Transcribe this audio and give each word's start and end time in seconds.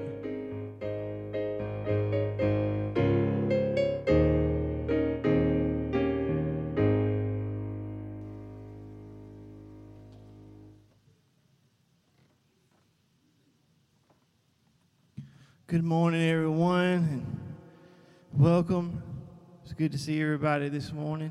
Good 15.66 15.84
morning, 15.84 16.26
everyone, 16.26 16.78
and 16.78 17.54
welcome. 18.32 19.02
It's 19.64 19.74
good 19.74 19.92
to 19.92 19.98
see 19.98 20.22
everybody 20.22 20.70
this 20.70 20.94
morning. 20.94 21.30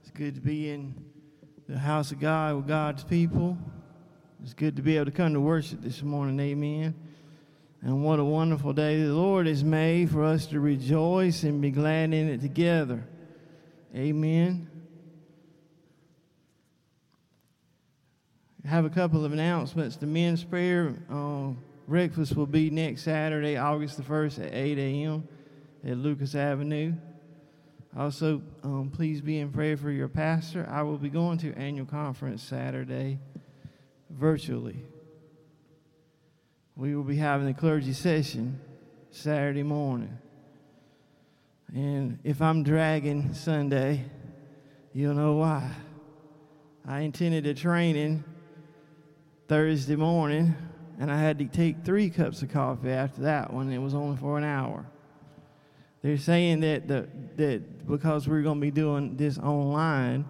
It's 0.00 0.10
good 0.10 0.34
to 0.36 0.40
be 0.40 0.70
in 0.70 1.11
the 1.68 1.78
house 1.78 2.12
of 2.12 2.20
God 2.20 2.56
with 2.56 2.68
God's 2.68 3.04
people. 3.04 3.56
It's 4.42 4.54
good 4.54 4.76
to 4.76 4.82
be 4.82 4.96
able 4.96 5.06
to 5.06 5.10
come 5.12 5.34
to 5.34 5.40
worship 5.40 5.82
this 5.82 6.02
morning. 6.02 6.38
Amen. 6.40 6.94
And 7.80 8.04
what 8.04 8.18
a 8.18 8.24
wonderful 8.24 8.72
day 8.72 9.02
the 9.02 9.12
Lord 9.12 9.46
has 9.46 9.64
made 9.64 10.10
for 10.10 10.24
us 10.24 10.46
to 10.46 10.60
rejoice 10.60 11.42
and 11.42 11.60
be 11.60 11.70
glad 11.70 12.12
in 12.12 12.28
it 12.28 12.40
together. 12.40 13.04
Amen. 13.94 14.68
I 18.64 18.68
have 18.68 18.84
a 18.84 18.90
couple 18.90 19.24
of 19.24 19.32
announcements. 19.32 19.96
The 19.96 20.06
men's 20.06 20.44
prayer. 20.44 20.94
Uh, 21.10 21.50
Breakfast 21.88 22.36
will 22.36 22.46
be 22.46 22.70
next 22.70 23.02
Saturday, 23.02 23.56
August 23.56 23.96
the 23.96 24.02
1st 24.04 24.46
at 24.46 24.54
8 24.54 24.78
a.m. 24.78 25.28
at 25.84 25.98
Lucas 25.98 26.34
Avenue. 26.34 26.94
Also, 27.96 28.40
um, 28.62 28.90
please 28.90 29.20
be 29.20 29.38
in 29.38 29.50
prayer 29.50 29.76
for 29.76 29.90
your 29.90 30.08
pastor. 30.08 30.66
I 30.70 30.82
will 30.82 30.96
be 30.96 31.10
going 31.10 31.38
to 31.38 31.52
annual 31.54 31.86
conference 31.86 32.42
Saturday 32.42 33.18
virtually. 34.08 34.84
We 36.74 36.96
will 36.96 37.04
be 37.04 37.16
having 37.16 37.48
a 37.48 37.54
clergy 37.54 37.92
session 37.92 38.58
Saturday 39.10 39.62
morning. 39.62 40.16
And 41.74 42.18
if 42.24 42.40
I'm 42.40 42.62
dragging 42.62 43.34
Sunday, 43.34 44.04
you'll 44.94 45.14
know 45.14 45.34
why. 45.34 45.70
I 46.86 47.00
intended 47.00 47.46
a 47.46 47.54
training 47.54 48.24
Thursday 49.48 49.96
morning 49.96 50.54
and 50.98 51.10
I 51.10 51.18
had 51.18 51.38
to 51.38 51.44
take 51.44 51.84
three 51.84 52.08
cups 52.08 52.42
of 52.42 52.50
coffee 52.50 52.90
after 52.90 53.22
that 53.22 53.52
one. 53.52 53.70
It 53.70 53.78
was 53.78 53.94
only 53.94 54.16
for 54.16 54.38
an 54.38 54.44
hour. 54.44 54.86
They're 56.02 56.18
saying 56.18 56.60
that 56.60 56.88
the, 56.88 57.08
that 57.36 57.86
because 57.86 58.26
we're 58.26 58.42
going 58.42 58.58
to 58.58 58.60
be 58.60 58.72
doing 58.72 59.16
this 59.16 59.38
online, 59.38 60.24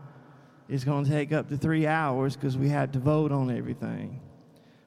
it's 0.69 0.85
going 0.85 1.05
to 1.05 1.11
take 1.11 1.33
up 1.33 1.49
to 1.49 1.57
three 1.57 1.87
hours 1.87 2.37
because 2.37 2.57
we 2.57 2.69
had 2.69 2.93
to 2.93 2.99
vote 2.99 3.33
on 3.33 3.51
everything. 3.51 4.21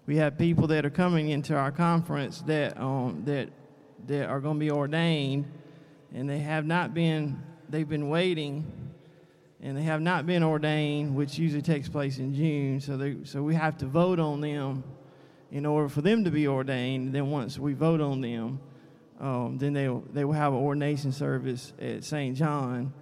We 0.06 0.18
have 0.18 0.38
people 0.38 0.68
that 0.68 0.86
are 0.86 0.92
coming 0.92 1.30
into 1.30 1.56
our 1.56 1.72
conference 1.72 2.42
that 2.44 2.80
um, 2.80 3.24
that 3.26 3.50
that 4.08 4.30
are 4.30 4.40
going 4.40 4.58
to 4.58 4.60
be 4.60 4.70
ordained, 4.70 5.52
and 6.14 6.30
they 6.30 6.40
have 6.40 6.66
not 6.66 6.94
been. 6.94 7.42
They've 7.68 7.90
been 7.90 8.10
waiting, 8.10 8.72
and 9.62 9.76
they 9.76 9.82
have 9.82 10.02
not 10.02 10.28
been 10.28 10.44
ordained, 10.44 11.16
which 11.16 11.40
usually 11.40 11.64
takes 11.64 11.90
place 11.90 12.20
in 12.20 12.36
June. 12.36 12.80
So 12.80 12.96
they, 12.96 13.18
so 13.24 13.42
we 13.42 13.56
have 13.56 13.78
to 13.80 13.88
vote 13.88 14.20
on 14.20 14.40
them 14.42 14.84
in 15.52 15.66
order 15.66 15.90
for 15.90 16.04
them 16.04 16.24
to 16.26 16.30
be 16.30 16.48
ordained. 16.48 17.14
Then 17.14 17.32
once 17.32 17.58
we 17.58 17.74
vote 17.74 18.02
on 18.02 18.22
them, 18.22 18.60
um, 19.20 19.58
then 19.58 19.74
they 19.74 19.90
they 20.14 20.26
will 20.26 20.34
have 20.34 20.54
an 20.54 20.60
ordination 20.60 21.12
service 21.12 21.74
at 21.80 22.04
St. 22.04 22.36
John, 22.36 22.94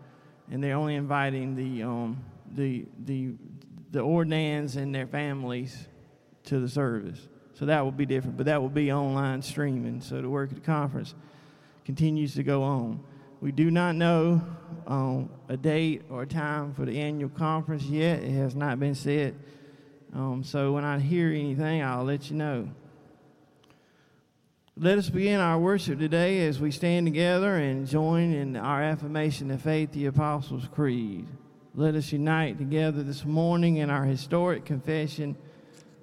and 0.51 0.63
they're 0.63 0.75
only 0.75 0.95
inviting 0.95 1.55
the 1.55 1.83
um, 1.83 2.23
the 2.53 2.85
the 3.05 3.33
the 3.91 3.99
ordinands 3.99 4.75
and 4.75 4.93
their 4.93 5.07
families 5.07 5.87
to 6.45 6.59
the 6.59 6.69
service. 6.69 7.27
So 7.53 7.65
that 7.65 7.83
will 7.83 7.91
be 7.91 8.05
different, 8.05 8.37
but 8.37 8.47
that 8.47 8.61
will 8.61 8.69
be 8.69 8.91
online 8.91 9.41
streaming. 9.41 10.01
So 10.01 10.21
the 10.21 10.29
work 10.29 10.49
of 10.49 10.55
the 10.55 10.65
conference 10.65 11.13
continues 11.85 12.33
to 12.35 12.43
go 12.43 12.63
on. 12.63 13.03
We 13.41 13.51
do 13.51 13.69
not 13.69 13.95
know 13.95 14.41
um, 14.87 15.29
a 15.49 15.57
date 15.57 16.03
or 16.09 16.23
a 16.23 16.27
time 16.27 16.73
for 16.73 16.85
the 16.85 16.99
annual 16.99 17.29
conference 17.29 17.83
yet. 17.83 18.23
It 18.23 18.31
has 18.31 18.55
not 18.55 18.79
been 18.79 18.95
set. 18.95 19.35
Um, 20.13 20.43
so 20.43 20.71
when 20.71 20.83
I 20.83 20.99
hear 20.99 21.29
anything, 21.29 21.83
I'll 21.83 22.03
let 22.03 22.29
you 22.29 22.37
know. 22.37 22.69
Let 24.75 24.97
us 24.97 25.07
begin 25.07 25.39
our 25.39 25.59
worship 25.59 25.99
today 25.99 26.47
as 26.47 26.59
we 26.59 26.71
stand 26.71 27.05
together 27.05 27.57
and 27.57 27.87
join 27.87 28.33
in 28.33 28.55
our 28.55 28.81
affirmation 28.81 29.51
of 29.51 29.61
faith, 29.61 29.91
the 29.91 30.07
Apostles' 30.07 30.67
Creed. 30.73 31.27
Let 31.75 31.93
us 31.93 32.11
unite 32.11 32.57
together 32.57 33.03
this 33.03 33.23
morning 33.23 33.77
in 33.77 33.91
our 33.91 34.03
historic 34.03 34.65
confession 34.65 35.35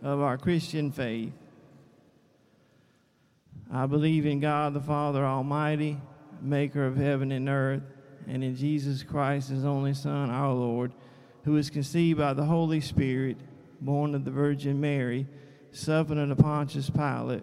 of 0.03 0.20
our 0.20 0.38
Christian 0.38 0.92
faith. 0.92 1.32
I 3.72 3.86
believe 3.86 4.25
in 4.25 4.38
God 4.38 4.75
the 4.75 4.81
Father 4.81 5.26
Almighty, 5.26 5.98
maker 6.41 6.87
of 6.87 6.97
heaven 6.97 7.32
and 7.32 7.48
earth, 7.48 7.82
and 8.28 8.44
in 8.44 8.54
Jesus 8.54 9.02
Christ, 9.02 9.48
his 9.48 9.64
only 9.64 9.94
Son, 9.94 10.31
our 10.31 10.52
Lord, 10.52 10.92
who 11.42 11.54
was 11.54 11.70
conceived 11.70 12.20
by 12.20 12.34
the 12.34 12.44
Holy 12.44 12.81
Spirit 12.81 13.37
born 13.81 14.14
of 14.14 14.25
the 14.25 14.31
Virgin 14.31 14.81
Mary, 14.81 15.26
suffered 15.72 16.19
under 16.19 16.37
Pontius 16.37 16.88
Pilate, 16.88 17.42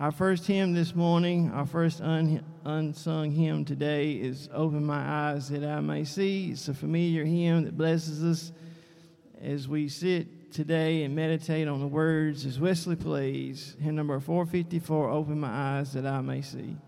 Our 0.00 0.12
first 0.12 0.46
hymn 0.46 0.72
this 0.72 0.94
morning, 0.94 1.50
our 1.50 1.66
first 1.66 2.00
un- 2.00 2.42
unsung 2.64 3.32
hymn 3.32 3.66
today 3.66 4.12
is 4.12 4.48
Open 4.50 4.82
My 4.82 4.96
Eyes 4.96 5.50
That 5.50 5.62
I 5.62 5.78
May 5.80 6.04
See. 6.04 6.52
It's 6.52 6.68
a 6.68 6.72
familiar 6.72 7.22
hymn 7.22 7.66
that 7.66 7.76
blesses 7.76 8.24
us 8.24 8.50
as 9.42 9.68
we 9.68 9.90
sit 9.90 10.52
today 10.52 11.02
and 11.02 11.14
meditate 11.14 11.68
on 11.68 11.80
the 11.80 11.86
words 11.86 12.46
as 12.46 12.58
Wesley 12.58 12.96
plays. 12.96 13.76
Hymn 13.78 13.94
number 13.94 14.18
454 14.18 15.10
Open 15.10 15.38
My 15.38 15.80
Eyes 15.80 15.92
That 15.92 16.06
I 16.06 16.22
May 16.22 16.40
See. 16.40 16.78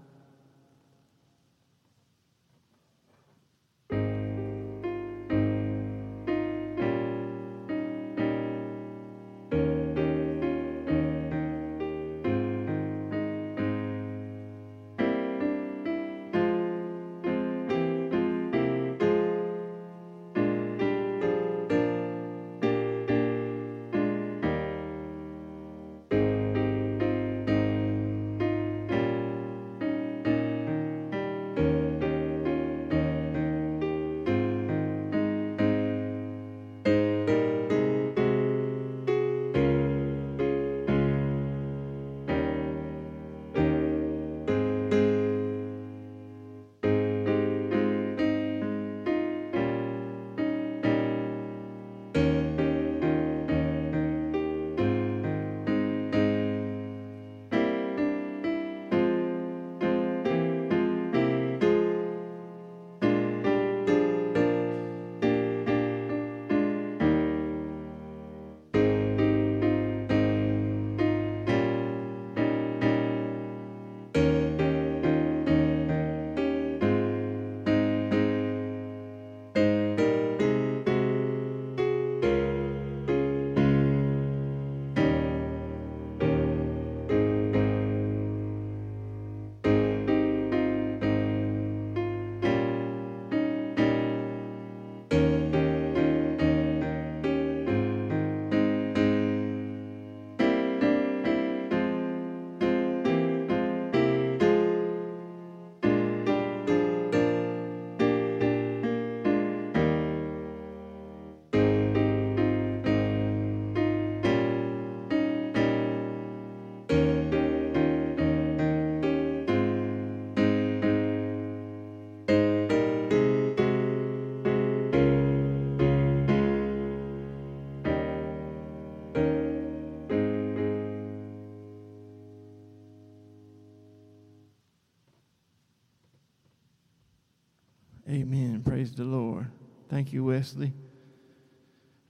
Praise 138.92 139.08
the 139.08 139.16
Lord. 139.16 139.46
Thank 139.88 140.12
you, 140.12 140.22
Wesley. 140.22 140.74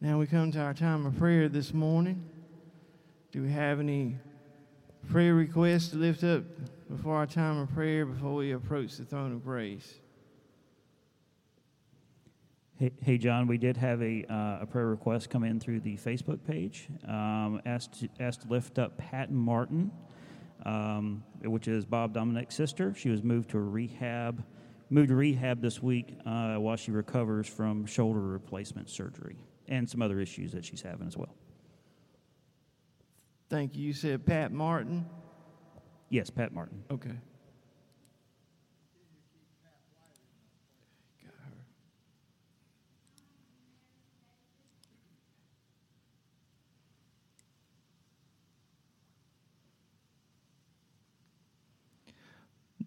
Now 0.00 0.18
we 0.18 0.26
come 0.26 0.50
to 0.50 0.58
our 0.58 0.74
time 0.74 1.06
of 1.06 1.16
prayer 1.16 1.48
this 1.48 1.72
morning. 1.72 2.28
Do 3.30 3.42
we 3.42 3.52
have 3.52 3.78
any 3.78 4.16
prayer 5.08 5.32
requests 5.32 5.90
to 5.90 5.96
lift 5.96 6.24
up 6.24 6.42
before 6.90 7.14
our 7.14 7.26
time 7.26 7.58
of 7.58 7.72
prayer, 7.72 8.04
before 8.04 8.34
we 8.34 8.50
approach 8.50 8.96
the 8.96 9.04
throne 9.04 9.30
of 9.30 9.44
grace? 9.44 9.94
Hey, 12.80 12.90
hey, 13.00 13.16
John, 13.16 13.46
we 13.46 13.58
did 13.58 13.76
have 13.76 14.02
a, 14.02 14.24
uh, 14.28 14.62
a 14.62 14.66
prayer 14.66 14.88
request 14.88 15.30
come 15.30 15.44
in 15.44 15.60
through 15.60 15.80
the 15.80 15.96
Facebook 15.98 16.44
page. 16.44 16.88
Um, 17.06 17.62
asked, 17.64 18.00
to, 18.00 18.08
asked 18.18 18.42
to 18.42 18.48
lift 18.48 18.80
up 18.80 18.98
Patton 18.98 19.36
Martin, 19.36 19.92
um, 20.66 21.22
which 21.44 21.68
is 21.68 21.84
Bob 21.84 22.12
Dominic's 22.12 22.56
sister. 22.56 22.92
She 22.96 23.08
was 23.08 23.22
moved 23.22 23.50
to 23.50 23.58
a 23.58 23.62
rehab, 23.62 24.42
moved 24.92 25.08
to 25.08 25.14
rehab 25.16 25.62
this 25.62 25.82
week 25.82 26.14
uh, 26.26 26.56
while 26.56 26.76
she 26.76 26.90
recovers 26.90 27.48
from 27.48 27.86
shoulder 27.86 28.20
replacement 28.20 28.90
surgery 28.90 29.38
and 29.66 29.88
some 29.88 30.02
other 30.02 30.20
issues 30.20 30.52
that 30.52 30.64
she's 30.64 30.82
having 30.82 31.06
as 31.06 31.16
well. 31.16 31.34
Thank 33.48 33.74
you. 33.74 33.86
You 33.86 33.94
said 33.94 34.26
Pat 34.26 34.52
Martin? 34.52 35.06
Yes, 36.10 36.28
Pat 36.28 36.52
Martin. 36.52 36.84
Okay. 36.90 37.10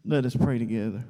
Let 0.08 0.24
us 0.24 0.36
pray 0.36 0.60
together. 0.60 1.04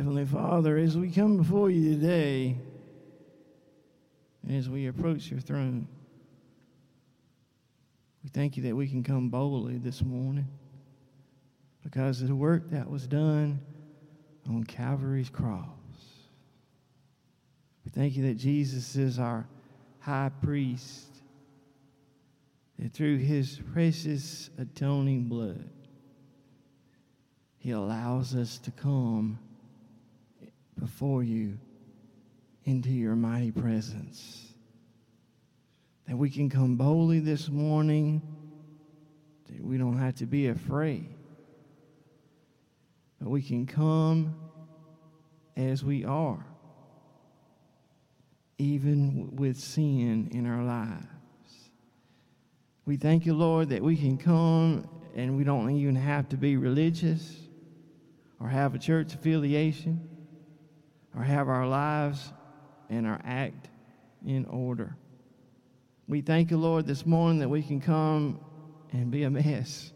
Heavenly 0.00 0.24
Father, 0.24 0.78
as 0.78 0.96
we 0.96 1.10
come 1.10 1.36
before 1.36 1.68
you 1.68 1.92
today, 1.92 2.56
and 4.42 4.56
as 4.56 4.66
we 4.66 4.86
approach 4.86 5.30
your 5.30 5.40
throne, 5.40 5.86
we 8.24 8.30
thank 8.30 8.56
you 8.56 8.62
that 8.62 8.74
we 8.74 8.88
can 8.88 9.02
come 9.02 9.28
boldly 9.28 9.76
this 9.76 10.00
morning 10.00 10.48
because 11.82 12.22
of 12.22 12.28
the 12.28 12.34
work 12.34 12.70
that 12.70 12.88
was 12.88 13.06
done 13.06 13.60
on 14.48 14.64
Calvary's 14.64 15.28
cross. 15.28 15.68
We 17.84 17.90
thank 17.90 18.16
you 18.16 18.26
that 18.28 18.38
Jesus 18.38 18.96
is 18.96 19.18
our 19.18 19.46
high 19.98 20.30
priest, 20.40 21.10
that 22.78 22.94
through 22.94 23.18
his 23.18 23.60
precious 23.74 24.48
atoning 24.56 25.24
blood, 25.24 25.68
he 27.58 27.72
allows 27.72 28.34
us 28.34 28.56
to 28.60 28.70
come 28.70 29.38
before 30.80 31.22
you 31.22 31.58
into 32.64 32.90
your 32.90 33.14
mighty 33.14 33.52
presence. 33.52 34.54
That 36.08 36.16
we 36.16 36.30
can 36.30 36.48
come 36.48 36.76
boldly 36.76 37.20
this 37.20 37.48
morning, 37.48 38.22
that 39.48 39.62
we 39.62 39.78
don't 39.78 39.98
have 39.98 40.16
to 40.16 40.26
be 40.26 40.48
afraid, 40.48 41.08
but 43.20 43.28
we 43.28 43.42
can 43.42 43.66
come 43.66 44.34
as 45.56 45.84
we 45.84 46.04
are, 46.04 46.44
even 48.58 49.36
with 49.36 49.58
sin 49.58 50.30
in 50.32 50.46
our 50.46 50.64
lives. 50.64 51.06
We 52.86 52.96
thank 52.96 53.26
you, 53.26 53.34
Lord, 53.34 53.68
that 53.68 53.82
we 53.82 53.96
can 53.96 54.16
come 54.16 54.88
and 55.14 55.36
we 55.36 55.44
don't 55.44 55.70
even 55.70 55.96
have 55.96 56.28
to 56.30 56.36
be 56.36 56.56
religious 56.56 57.36
or 58.40 58.48
have 58.48 58.74
a 58.74 58.78
church 58.78 59.14
affiliation 59.14 60.08
or 61.16 61.22
have 61.22 61.48
our 61.48 61.66
lives 61.66 62.32
and 62.88 63.06
our 63.06 63.20
act 63.24 63.68
in 64.24 64.44
order. 64.46 64.96
We 66.08 66.20
thank 66.20 66.50
you, 66.50 66.56
Lord, 66.56 66.86
this 66.86 67.06
morning 67.06 67.38
that 67.40 67.48
we 67.48 67.62
can 67.62 67.80
come 67.80 68.40
and 68.92 69.10
be 69.10 69.22
a 69.22 69.30
mess, 69.30 69.92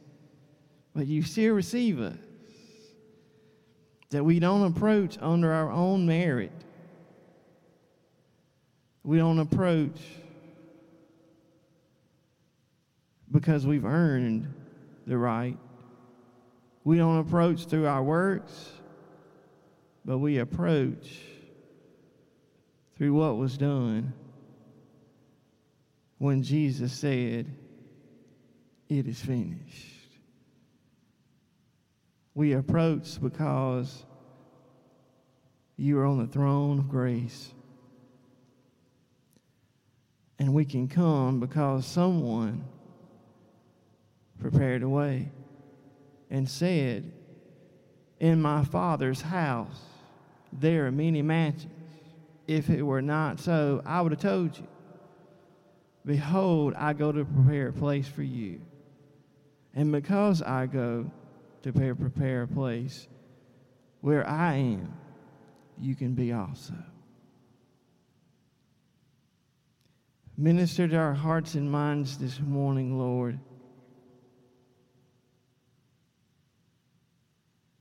but 0.94 1.06
you 1.06 1.22
still 1.22 1.54
receive 1.54 2.00
us. 2.00 2.16
That 4.10 4.24
we 4.24 4.38
don't 4.38 4.64
approach 4.64 5.18
under 5.20 5.52
our 5.52 5.72
own 5.72 6.06
merit. 6.06 6.52
We 9.02 9.18
don't 9.18 9.40
approach 9.40 10.00
because 13.30 13.66
we've 13.66 13.84
earned 13.84 14.54
the 15.06 15.18
right. 15.18 15.58
We 16.84 16.96
don't 16.96 17.18
approach 17.18 17.64
through 17.64 17.88
our 17.88 18.04
works 18.04 18.70
but 20.04 20.18
we 20.18 20.38
approach 20.38 21.18
through 22.96 23.14
what 23.14 23.36
was 23.36 23.56
done 23.56 24.12
when 26.18 26.42
Jesus 26.42 26.92
said, 26.92 27.46
It 28.88 29.06
is 29.06 29.20
finished. 29.20 29.92
We 32.34 32.52
approach 32.52 33.20
because 33.20 34.04
you 35.76 35.98
are 35.98 36.04
on 36.04 36.18
the 36.18 36.26
throne 36.26 36.78
of 36.78 36.88
grace. 36.88 37.52
And 40.38 40.52
we 40.52 40.64
can 40.64 40.88
come 40.88 41.40
because 41.40 41.86
someone 41.86 42.64
prepared 44.40 44.82
a 44.82 44.88
way 44.88 45.30
and 46.28 46.48
said, 46.48 47.12
In 48.18 48.42
my 48.42 48.64
Father's 48.64 49.22
house 49.22 49.93
there 50.58 50.86
are 50.86 50.92
many 50.92 51.22
mansions. 51.22 51.72
If 52.46 52.68
it 52.68 52.82
were 52.82 53.02
not 53.02 53.40
so, 53.40 53.82
I 53.86 54.00
would 54.00 54.12
have 54.12 54.20
told 54.20 54.58
you. 54.58 54.66
Behold, 56.04 56.74
I 56.76 56.92
go 56.92 57.10
to 57.10 57.24
prepare 57.24 57.68
a 57.68 57.72
place 57.72 58.06
for 58.06 58.22
you. 58.22 58.60
And 59.74 59.90
because 59.90 60.42
I 60.42 60.66
go 60.66 61.10
to 61.62 61.72
prepare 61.72 62.42
a 62.42 62.48
place 62.48 63.08
where 64.02 64.28
I 64.28 64.54
am, 64.56 64.92
you 65.80 65.94
can 65.94 66.14
be 66.14 66.32
also. 66.32 66.74
Minister 70.36 70.86
to 70.86 70.96
our 70.96 71.14
hearts 71.14 71.54
and 71.54 71.70
minds 71.70 72.18
this 72.18 72.38
morning, 72.40 72.98
Lord. 72.98 73.38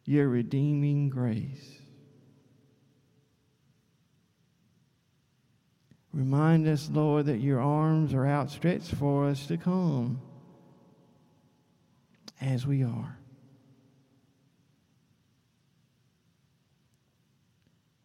Your 0.06 0.30
redeeming 0.30 1.10
grace. 1.10 1.83
Remind 6.14 6.68
us, 6.68 6.90
Lord, 6.92 7.26
that 7.26 7.40
your 7.40 7.60
arms 7.60 8.14
are 8.14 8.28
outstretched 8.28 8.94
for 8.94 9.26
us 9.26 9.48
to 9.48 9.58
come 9.58 10.22
as 12.40 12.68
we 12.68 12.84
are. 12.84 13.18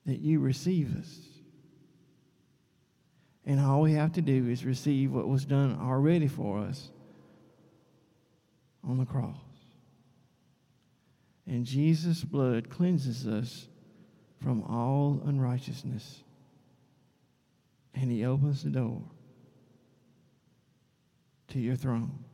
That 0.07 0.21
you 0.21 0.41
receive 0.41 0.97
us. 0.97 1.19
And 3.45 3.61
all 3.61 3.83
we 3.83 3.93
have 3.93 4.13
to 4.15 4.23
do 4.23 4.49
is 4.49 4.65
receive 4.65 5.13
what 5.13 5.29
was 5.29 5.45
done 5.45 5.79
already 5.79 6.29
for 6.29 6.61
us 6.61 6.91
on 8.83 8.97
the 8.97 9.05
cross. 9.05 9.37
And 11.47 11.67
Jesus' 11.67 12.25
blood 12.25 12.71
cleanses 12.71 13.27
us 13.27 13.69
from 14.43 14.63
all 14.63 15.23
unrighteousness 15.27 16.23
and 17.95 18.11
he 18.11 18.25
opens 18.25 18.63
the 18.63 18.71
door 18.71 19.03
to 21.49 21.59
your 21.59 21.77
throne. 21.77 22.25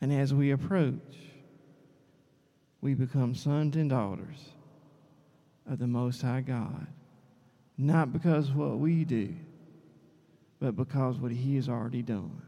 And 0.00 0.12
as 0.12 0.34
we 0.34 0.50
approach, 0.50 1.00
we 2.80 2.94
become 2.94 3.34
sons 3.34 3.76
and 3.76 3.88
daughters 3.88 4.50
of 5.70 5.78
the 5.78 5.86
Most 5.86 6.20
High 6.20 6.40
God, 6.40 6.88
not 7.78 8.12
because 8.12 8.48
of 8.48 8.56
what 8.56 8.78
we 8.78 9.04
do, 9.04 9.34
but 10.58 10.76
because 10.76 11.18
what 11.18 11.30
He 11.30 11.54
has 11.56 11.68
already 11.68 12.02
done. 12.02 12.42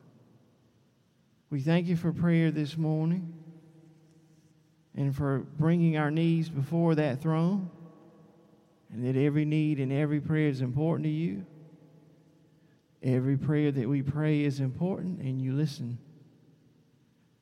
We 1.50 1.60
thank 1.60 1.86
you 1.86 1.96
for 1.96 2.12
prayer 2.12 2.50
this 2.50 2.76
morning 2.76 3.32
and 4.96 5.14
for 5.14 5.46
bringing 5.58 5.96
our 5.96 6.10
knees 6.10 6.48
before 6.48 6.96
that 6.96 7.22
throne, 7.22 7.70
and 8.94 9.04
that 9.04 9.20
every 9.20 9.44
need 9.44 9.80
and 9.80 9.92
every 9.92 10.20
prayer 10.20 10.48
is 10.48 10.60
important 10.60 11.04
to 11.04 11.10
you. 11.10 11.44
Every 13.02 13.36
prayer 13.36 13.72
that 13.72 13.88
we 13.88 14.02
pray 14.02 14.44
is 14.44 14.60
important, 14.60 15.20
and 15.20 15.42
you 15.42 15.52
listen. 15.52 15.98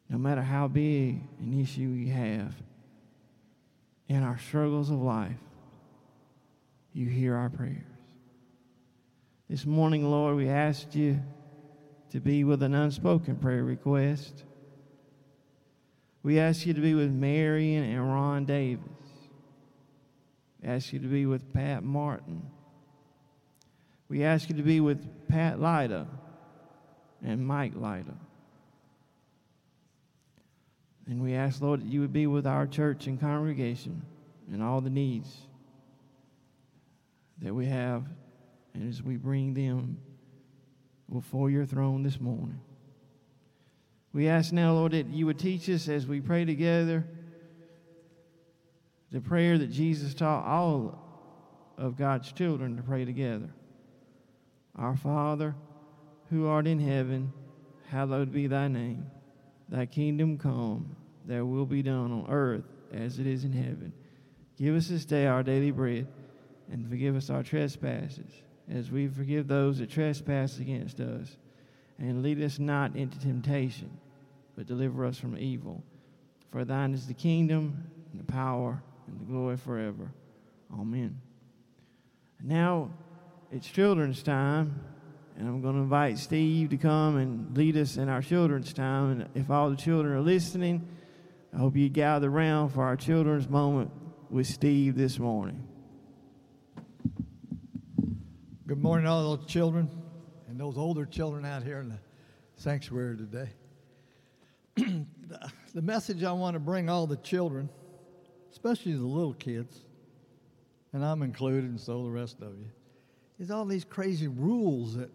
No 0.09 0.19
matter 0.19 0.43
how 0.43 0.67
big 0.67 1.23
an 1.39 1.61
issue 1.61 1.91
we 1.91 2.09
have 2.09 2.55
in 4.09 4.23
our 4.23 4.39
struggles 4.39 4.91
of 4.91 5.01
life, 5.01 5.37
you 6.93 7.07
hear 7.07 7.37
our 7.37 7.51
prayers. 7.51 7.85
This 9.49 9.67
morning, 9.67 10.11
Lord, 10.11 10.37
we 10.37 10.49
asked 10.49 10.95
you 10.95 11.21
to 12.11 12.21
be 12.21 12.45
with 12.45 12.63
an 12.63 12.75
unspoken 12.75 13.37
prayer 13.37 13.63
request. 13.63 14.45
We 16.23 16.39
ask 16.39 16.67
you 16.67 16.73
to 16.73 16.81
be 16.81 16.95
with 16.95 17.11
Marion 17.11 17.85
and 17.85 18.11
Ron 18.11 18.47
Davis. 18.47 18.92
We 20.63 20.69
ask 20.69 20.93
you 20.93 21.01
to 21.01 21.09
be 21.09 21.27
with 21.27 21.53
Pat 21.53 21.83
Martin. 21.83 22.43
We 24.09 24.25
ask 24.25 24.49
you 24.49 24.57
to 24.57 24.63
be 24.63 24.81
with 24.81 25.29
Pat 25.29 25.59
Lyda 25.61 26.07
and 27.25 27.45
Mike 27.45 27.75
Lyda. 27.75 28.15
And 31.07 31.21
we 31.21 31.35
ask, 31.35 31.61
Lord, 31.61 31.81
that 31.81 31.87
you 31.87 32.01
would 32.01 32.13
be 32.13 32.27
with 32.27 32.47
our 32.47 32.67
church 32.67 33.07
and 33.07 33.21
congregation 33.21 34.03
and 34.53 34.63
all 34.63 34.81
the 34.81 34.91
needs 34.91 35.37
that 37.41 37.53
we 37.53 37.67
have, 37.67 38.05
and 38.73 38.89
as 38.89 39.03
we 39.03 39.17
bring 39.17 39.55
them 39.55 39.99
before 41.13 41.51
your 41.51 41.67
throne 41.67 42.05
this 42.05 42.21
morning. 42.21 42.61
We 44.13 44.29
ask 44.29 44.53
now, 44.53 44.75
Lord, 44.75 44.93
that 44.93 45.09
you 45.09 45.27
would 45.27 45.41
teach 45.41 45.69
us 45.69 45.89
as 45.89 46.07
we 46.07 46.21
pray 46.21 46.45
together 46.45 47.05
the 49.13 49.21
prayer 49.21 49.59
that 49.59 49.71
Jesus 49.71 50.15
taught 50.15 50.47
all 50.47 50.99
of 51.77 51.97
God's 51.97 52.33
children 52.33 52.77
to 52.77 52.83
pray 52.83 53.05
together. 53.05 53.51
Our 54.75 54.97
Father, 54.97 55.55
who 56.31 56.47
art 56.47 56.67
in 56.67 56.81
heaven, 56.81 57.33
hallowed 57.89 58.33
be 58.33 58.47
thy 58.47 58.69
name. 58.69 59.07
Thy 59.69 59.85
kingdom 59.85 60.39
come, 60.39 60.97
thy 61.27 61.43
will 61.43 61.67
be 61.67 61.83
done 61.83 62.11
on 62.11 62.27
earth 62.31 62.65
as 62.93 63.19
it 63.19 63.27
is 63.27 63.45
in 63.45 63.53
heaven. 63.53 63.93
Give 64.57 64.75
us 64.75 64.89
this 64.89 65.05
day 65.05 65.27
our 65.27 65.43
daily 65.43 65.71
bread, 65.71 66.07
and 66.71 66.89
forgive 66.89 67.15
us 67.15 67.29
our 67.29 67.43
trespasses, 67.43 68.31
as 68.71 68.91
we 68.91 69.09
forgive 69.09 69.47
those 69.47 69.79
that 69.79 69.91
trespass 69.91 70.59
against 70.59 71.01
us. 71.01 71.37
And 71.99 72.23
lead 72.23 72.43
us 72.43 72.59
not 72.59 72.97
into 72.97 73.19
temptation, 73.19 73.91
but 74.57 74.67
deliver 74.67 75.05
us 75.05 75.19
from 75.19 75.37
evil. 75.37 75.83
For 76.51 76.65
thine 76.65 76.95
is 76.95 77.07
the 77.07 77.15
kingdom, 77.15 77.91
and 78.11 78.21
the 78.21 78.33
power, 78.33 78.83
and 79.07 79.21
the 79.21 79.25
glory 79.25 79.57
forever. 79.57 80.13
Amen. 80.73 81.21
Now 82.43 82.91
it's 83.51 83.69
children's 83.69 84.23
time, 84.23 84.81
and 85.37 85.49
I'm 85.49 85.61
going 85.61 85.75
to 85.75 85.81
invite 85.81 86.19
Steve 86.19 86.71
to 86.71 86.77
come 86.77 87.17
and 87.17 87.57
lead 87.57 87.77
us 87.77 87.97
in 87.97 88.09
our 88.09 88.23
children's 88.23 88.73
time. 88.73 89.11
And 89.13 89.29
if 89.35 89.51
all 89.51 89.71
the 89.71 89.77
children 89.77 90.15
are 90.15 90.21
listening, 90.21 90.89
I 91.55 91.59
hope 91.59 91.77
you 91.77 91.89
gather 91.89 92.29
around 92.29 92.71
for 92.71 92.85
our 92.85 92.97
children's 92.97 93.49
moment 93.49 93.91
with 94.31 94.47
Steve 94.47 94.97
this 94.97 95.19
morning. 95.19 95.69
Good 98.67 98.83
morning, 98.83 99.07
all 99.07 99.37
those 99.37 99.47
children 99.47 99.91
and 100.49 100.59
those 100.59 100.79
older 100.79 101.05
children 101.05 101.45
out 101.45 101.63
here 101.63 101.81
in 101.81 101.91
the 101.91 101.99
sanctuary 102.57 103.19
today. 103.19 103.51
the 105.75 105.83
message 105.83 106.25
I 106.25 106.33
want 106.33 106.55
to 106.55 106.61
bring 106.61 106.89
all 106.89 107.07
the 107.07 107.17
children, 107.17 107.69
especially 108.53 108.93
the 108.93 109.05
little 109.05 109.33
kids, 109.35 109.81
and 110.93 111.05
I'm 111.05 111.23
included, 111.23 111.65
and 111.65 111.81
so 111.81 112.05
the 112.05 112.11
rest 112.11 112.37
of 112.43 112.53
you, 112.59 112.71
is 113.41 113.51
all 113.51 113.65
these 113.65 113.85
crazy 113.85 114.29
rules 114.29 114.95
that 114.95 115.11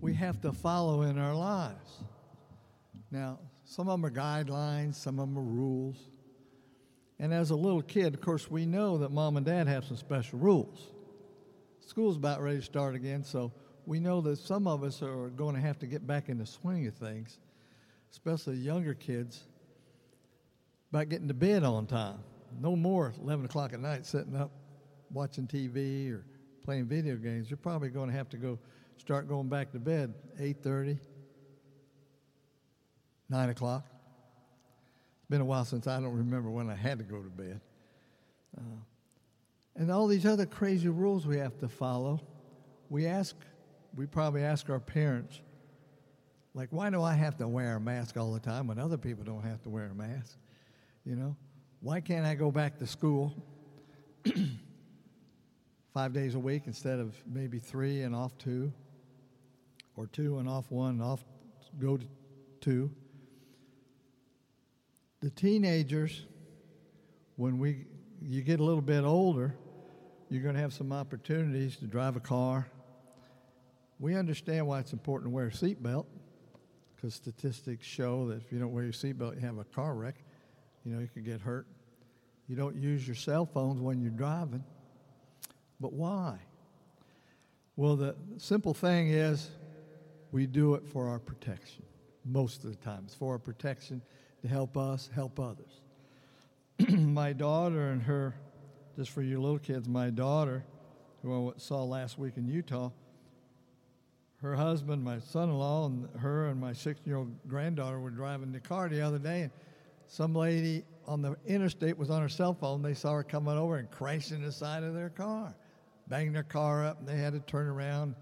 we 0.00 0.14
have 0.14 0.40
to 0.42 0.52
follow 0.52 1.02
in 1.02 1.18
our 1.18 1.34
lives. 1.34 2.04
Now, 3.10 3.40
some 3.64 3.88
of 3.88 4.00
them 4.00 4.06
are 4.06 4.10
guidelines, 4.10 4.94
some 4.94 5.18
of 5.18 5.28
them 5.28 5.36
are 5.36 5.42
rules. 5.42 5.96
And 7.18 7.34
as 7.34 7.50
a 7.50 7.56
little 7.56 7.82
kid, 7.82 8.14
of 8.14 8.20
course, 8.20 8.50
we 8.50 8.66
know 8.66 8.98
that 8.98 9.10
mom 9.10 9.36
and 9.36 9.44
dad 9.44 9.66
have 9.66 9.84
some 9.84 9.96
special 9.96 10.38
rules. 10.38 10.88
School's 11.80 12.16
about 12.16 12.40
ready 12.40 12.58
to 12.58 12.64
start 12.64 12.94
again, 12.94 13.24
so 13.24 13.52
we 13.84 13.98
know 13.98 14.20
that 14.20 14.38
some 14.38 14.66
of 14.66 14.84
us 14.84 15.02
are 15.02 15.28
going 15.30 15.56
to 15.56 15.60
have 15.60 15.78
to 15.80 15.86
get 15.86 16.06
back 16.06 16.28
in 16.28 16.38
the 16.38 16.46
swing 16.46 16.86
of 16.86 16.94
things, 16.94 17.38
especially 18.10 18.56
younger 18.56 18.94
kids, 18.94 19.44
about 20.92 21.08
getting 21.08 21.28
to 21.28 21.34
bed 21.34 21.64
on 21.64 21.86
time. 21.86 22.18
No 22.60 22.76
more 22.76 23.14
11 23.22 23.46
o'clock 23.46 23.72
at 23.72 23.80
night 23.80 24.04
sitting 24.04 24.36
up 24.36 24.50
watching 25.10 25.46
TV 25.46 26.12
or 26.12 26.26
playing 26.62 26.84
video 26.84 27.16
games. 27.16 27.48
You're 27.48 27.56
probably 27.56 27.88
going 27.88 28.10
to 28.10 28.16
have 28.16 28.28
to 28.30 28.36
go 28.36 28.58
start 28.98 29.26
going 29.26 29.48
back 29.48 29.72
to 29.72 29.78
bed 29.78 30.12
8.30, 30.38 30.98
9 33.30 33.48
o'clock. 33.48 33.86
It's 33.86 35.30
been 35.30 35.40
a 35.40 35.46
while 35.46 35.64
since 35.64 35.86
I 35.86 35.98
don't 35.98 36.14
remember 36.14 36.50
when 36.50 36.68
I 36.68 36.74
had 36.74 36.98
to 36.98 37.04
go 37.04 37.22
to 37.22 37.30
bed. 37.30 37.60
Uh, 38.58 38.60
and 39.76 39.90
all 39.90 40.06
these 40.06 40.26
other 40.26 40.44
crazy 40.44 40.90
rules 40.90 41.26
we 41.26 41.38
have 41.38 41.56
to 41.60 41.68
follow. 41.68 42.20
We 42.90 43.06
ask, 43.06 43.34
we 43.96 44.04
probably 44.04 44.42
ask 44.42 44.68
our 44.68 44.78
parents, 44.78 45.40
like, 46.52 46.68
why 46.70 46.90
do 46.90 47.02
I 47.02 47.14
have 47.14 47.38
to 47.38 47.48
wear 47.48 47.76
a 47.76 47.80
mask 47.80 48.18
all 48.18 48.34
the 48.34 48.40
time 48.40 48.66
when 48.66 48.78
other 48.78 48.98
people 48.98 49.24
don't 49.24 49.42
have 49.42 49.62
to 49.62 49.70
wear 49.70 49.86
a 49.86 49.94
mask? 49.94 50.36
You 51.04 51.16
know, 51.16 51.36
why 51.80 52.00
can't 52.00 52.24
I 52.24 52.34
go 52.34 52.50
back 52.52 52.78
to 52.78 52.86
school 52.86 53.34
five 55.94 56.12
days 56.12 56.36
a 56.36 56.38
week 56.38 56.62
instead 56.66 57.00
of 57.00 57.16
maybe 57.26 57.58
three 57.58 58.02
and 58.02 58.14
off 58.14 58.38
two, 58.38 58.72
or 59.96 60.06
two 60.06 60.38
and 60.38 60.48
off 60.48 60.70
one 60.70 60.90
and 60.90 61.02
off 61.02 61.24
go 61.80 61.96
to 61.96 62.06
two? 62.60 62.90
The 65.20 65.30
teenagers, 65.30 66.24
when 67.36 67.58
we 67.58 67.86
you 68.20 68.42
get 68.42 68.60
a 68.60 68.64
little 68.64 68.82
bit 68.82 69.02
older, 69.02 69.56
you're 70.28 70.42
going 70.42 70.54
to 70.54 70.60
have 70.60 70.72
some 70.72 70.92
opportunities 70.92 71.76
to 71.78 71.86
drive 71.86 72.14
a 72.14 72.20
car. 72.20 72.68
We 73.98 74.14
understand 74.14 74.68
why 74.68 74.78
it's 74.78 74.92
important 74.92 75.30
to 75.30 75.34
wear 75.34 75.48
a 75.48 75.50
seatbelt 75.50 76.06
because 76.94 77.14
statistics 77.14 77.84
show 77.84 78.28
that 78.28 78.36
if 78.36 78.52
you 78.52 78.60
don't 78.60 78.72
wear 78.72 78.84
your 78.84 78.92
seatbelt, 78.92 79.34
you 79.34 79.40
have 79.40 79.58
a 79.58 79.64
car 79.64 79.94
wreck. 79.94 80.22
You 80.84 80.92
know, 80.92 81.00
you 81.00 81.08
could 81.08 81.24
get 81.24 81.40
hurt. 81.40 81.66
You 82.48 82.56
don't 82.56 82.76
use 82.76 83.06
your 83.06 83.16
cell 83.16 83.46
phones 83.46 83.80
when 83.80 84.00
you're 84.00 84.10
driving. 84.10 84.64
But 85.80 85.92
why? 85.92 86.38
Well, 87.76 87.96
the 87.96 88.14
simple 88.38 88.74
thing 88.74 89.08
is 89.08 89.50
we 90.30 90.46
do 90.46 90.74
it 90.74 90.86
for 90.86 91.08
our 91.08 91.18
protection 91.18 91.84
most 92.24 92.64
of 92.64 92.70
the 92.70 92.76
time. 92.76 93.02
It's 93.04 93.14
for 93.14 93.32
our 93.32 93.38
protection 93.38 94.02
to 94.42 94.48
help 94.48 94.76
us 94.76 95.08
help 95.14 95.38
others. 95.40 95.80
my 96.90 97.32
daughter 97.32 97.90
and 97.90 98.02
her, 98.02 98.34
just 98.96 99.10
for 99.10 99.22
you 99.22 99.40
little 99.40 99.58
kids, 99.58 99.88
my 99.88 100.10
daughter, 100.10 100.64
who 101.22 101.50
I 101.50 101.52
saw 101.58 101.84
last 101.84 102.18
week 102.18 102.36
in 102.36 102.48
Utah, 102.48 102.90
her 104.42 104.56
husband, 104.56 105.04
my 105.04 105.20
son 105.20 105.48
in 105.48 105.56
law, 105.56 105.86
and 105.86 106.08
her 106.18 106.48
and 106.48 106.60
my 106.60 106.72
six 106.72 107.00
year 107.04 107.16
old 107.16 107.30
granddaughter 107.48 108.00
were 108.00 108.10
driving 108.10 108.50
the 108.50 108.60
car 108.60 108.88
the 108.88 109.00
other 109.00 109.18
day, 109.18 109.42
and 109.42 109.50
some 110.12 110.34
lady 110.34 110.84
on 111.06 111.22
the 111.22 111.36
interstate 111.46 111.96
was 111.96 112.10
on 112.10 112.20
her 112.20 112.28
cell 112.28 112.52
phone. 112.52 112.82
They 112.82 112.94
saw 112.94 113.14
her 113.14 113.22
coming 113.22 113.56
over 113.56 113.78
and 113.78 113.90
crashing 113.90 114.42
the 114.42 114.52
side 114.52 114.82
of 114.82 114.94
their 114.94 115.08
car, 115.08 115.54
banged 116.08 116.34
their 116.34 116.42
car 116.42 116.84
up, 116.84 116.98
and 116.98 117.08
they 117.08 117.16
had 117.16 117.32
to 117.32 117.40
turn 117.40 117.66
around. 117.66 118.14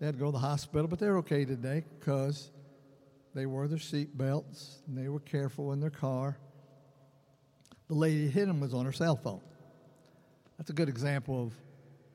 They 0.00 0.06
had 0.06 0.14
to 0.14 0.18
go 0.18 0.26
to 0.26 0.32
the 0.32 0.38
hospital, 0.38 0.88
but 0.88 0.98
they're 0.98 1.18
okay 1.18 1.44
today 1.44 1.84
because 1.98 2.50
they 3.34 3.46
wore 3.46 3.68
their 3.68 3.78
seat 3.78 4.16
belts 4.16 4.82
and 4.86 4.96
they 4.96 5.08
were 5.08 5.20
careful 5.20 5.72
in 5.72 5.80
their 5.80 5.90
car 5.90 6.38
the 7.92 7.98
lady 7.98 8.26
hit 8.26 8.48
him 8.48 8.58
was 8.58 8.72
on 8.72 8.86
her 8.86 8.92
cell 8.92 9.16
phone. 9.16 9.42
That's 10.56 10.70
a 10.70 10.72
good 10.72 10.88
example 10.88 11.42
of 11.42 11.52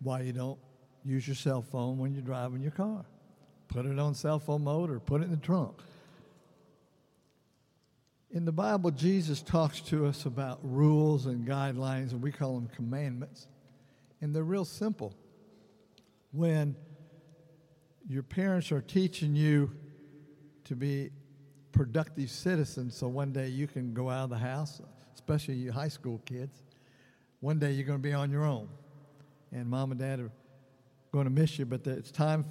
why 0.01 0.21
you 0.21 0.33
don't 0.33 0.57
use 1.05 1.27
your 1.27 1.35
cell 1.35 1.61
phone 1.61 1.99
when 1.99 2.13
you're 2.13 2.23
driving 2.23 2.63
your 2.63 2.71
car. 2.71 3.05
Put 3.67 3.85
it 3.85 3.99
on 3.99 4.15
cell 4.15 4.39
phone 4.39 4.63
mode 4.63 4.89
or 4.89 4.99
put 4.99 5.21
it 5.21 5.25
in 5.25 5.31
the 5.31 5.37
trunk. 5.37 5.75
In 8.31 8.43
the 8.43 8.51
Bible, 8.51 8.91
Jesus 8.91 9.41
talks 9.41 9.79
to 9.81 10.05
us 10.05 10.25
about 10.25 10.59
rules 10.61 11.27
and 11.27 11.47
guidelines, 11.47 12.11
and 12.11 12.21
we 12.21 12.31
call 12.31 12.55
them 12.55 12.67
commandments. 12.75 13.47
And 14.21 14.35
they're 14.35 14.43
real 14.43 14.65
simple. 14.65 15.13
When 16.31 16.75
your 18.07 18.23
parents 18.23 18.71
are 18.71 18.81
teaching 18.81 19.35
you 19.35 19.71
to 20.65 20.75
be 20.75 21.11
productive 21.71 22.29
citizens 22.29 22.97
so 22.97 23.07
one 23.07 23.31
day 23.31 23.47
you 23.47 23.67
can 23.67 23.93
go 23.93 24.09
out 24.09 24.25
of 24.25 24.29
the 24.31 24.37
house 24.37 24.81
especially 25.13 25.55
you 25.55 25.71
high 25.71 25.87
school 25.87 26.21
kids, 26.25 26.63
one 27.41 27.59
day 27.59 27.71
you're 27.71 27.85
going 27.85 27.99
to 27.99 28.03
be 28.03 28.13
on 28.13 28.31
your 28.31 28.45
own, 28.45 28.69
and 29.51 29.67
mom 29.67 29.91
and 29.91 29.99
dad 29.99 30.19
are 30.19 30.31
going 31.11 31.25
to 31.25 31.31
miss 31.31 31.59
you, 31.59 31.65
but 31.65 31.85
it's 31.85 32.11
time 32.11 32.45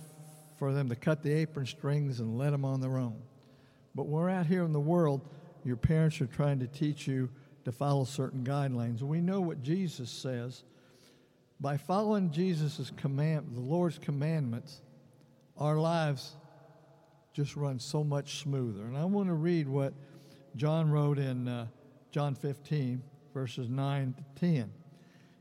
for 0.59 0.75
them 0.75 0.88
to 0.88 0.97
cut 0.97 1.23
the 1.23 1.33
apron 1.33 1.64
strings 1.64 2.21
and 2.21 2.37
let 2.37 2.50
them 2.50 2.64
on 2.64 2.80
their 2.80 2.99
own. 2.99 3.16
But 3.95 4.09
we're 4.09 4.28
out 4.28 4.47
here 4.47 4.62
in 4.64 4.73
the 4.73 4.80
world, 4.80 5.23
your 5.67 5.76
parents 5.76 6.21
are 6.21 6.26
trying 6.26 6.61
to 6.61 6.67
teach 6.67 7.09
you 7.09 7.29
to 7.65 7.73
follow 7.73 8.05
certain 8.05 8.45
guidelines. 8.45 9.02
We 9.02 9.21
know 9.21 9.41
what 9.41 9.63
Jesus 9.63 10.09
says. 10.09 10.63
By 11.59 11.76
following 11.76 12.31
Jesus' 12.31 12.93
command, 12.97 13.49
the 13.52 13.61
Lord's 13.61 13.99
commandments, 13.99 14.81
our 15.59 15.76
lives 15.76 16.37
just 17.33 17.57
run 17.57 17.81
so 17.81 18.05
much 18.05 18.39
smoother. 18.39 18.85
And 18.85 18.97
I 18.97 19.05
want 19.05 19.29
to 19.29 19.35
read 19.35 19.69
what 19.69 19.93
John 20.55 20.91
wrote 20.91 21.19
in 21.19 21.49
uh, 21.49 21.67
John 22.13 22.35
15, 22.35 23.02
verses 23.35 23.69
9 23.69 24.15
to 24.17 24.41
10. 24.41 24.73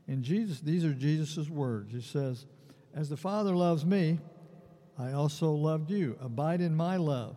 And 0.08 0.22
Jesus, 0.22 0.60
these 0.60 0.84
are 0.84 0.92
Jesus' 0.92 1.48
words. 1.48 1.92
He 1.92 2.00
says, 2.00 2.46
As 2.94 3.08
the 3.08 3.16
Father 3.16 3.54
loves 3.54 3.84
me, 3.84 4.18
I 4.98 5.12
also 5.12 5.52
loved 5.52 5.90
you. 5.90 6.18
Abide 6.20 6.60
in 6.60 6.74
my 6.74 6.96
love. 6.96 7.36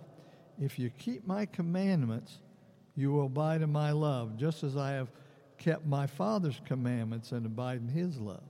If 0.60 0.80
you 0.80 0.90
keep 0.90 1.28
my 1.28 1.46
commandments, 1.46 2.40
you 3.00 3.12
will 3.12 3.26
abide 3.26 3.62
in 3.62 3.72
my 3.72 3.92
love, 3.92 4.38
just 4.38 4.64
as 4.64 4.76
I 4.76 4.92
have 4.92 5.12
kept 5.58 5.86
my 5.86 6.08
Father's 6.08 6.60
commandments 6.66 7.32
and 7.32 7.46
abide 7.46 7.82
in 7.82 7.88
his 7.88 8.20
love. 8.20 8.44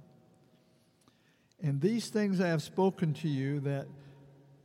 And 1.62 1.82
these 1.82 2.08
things 2.08 2.40
I 2.40 2.48
have 2.48 2.62
spoken 2.62 3.14
to 3.16 3.28
you, 3.28 3.60
that 3.62 3.88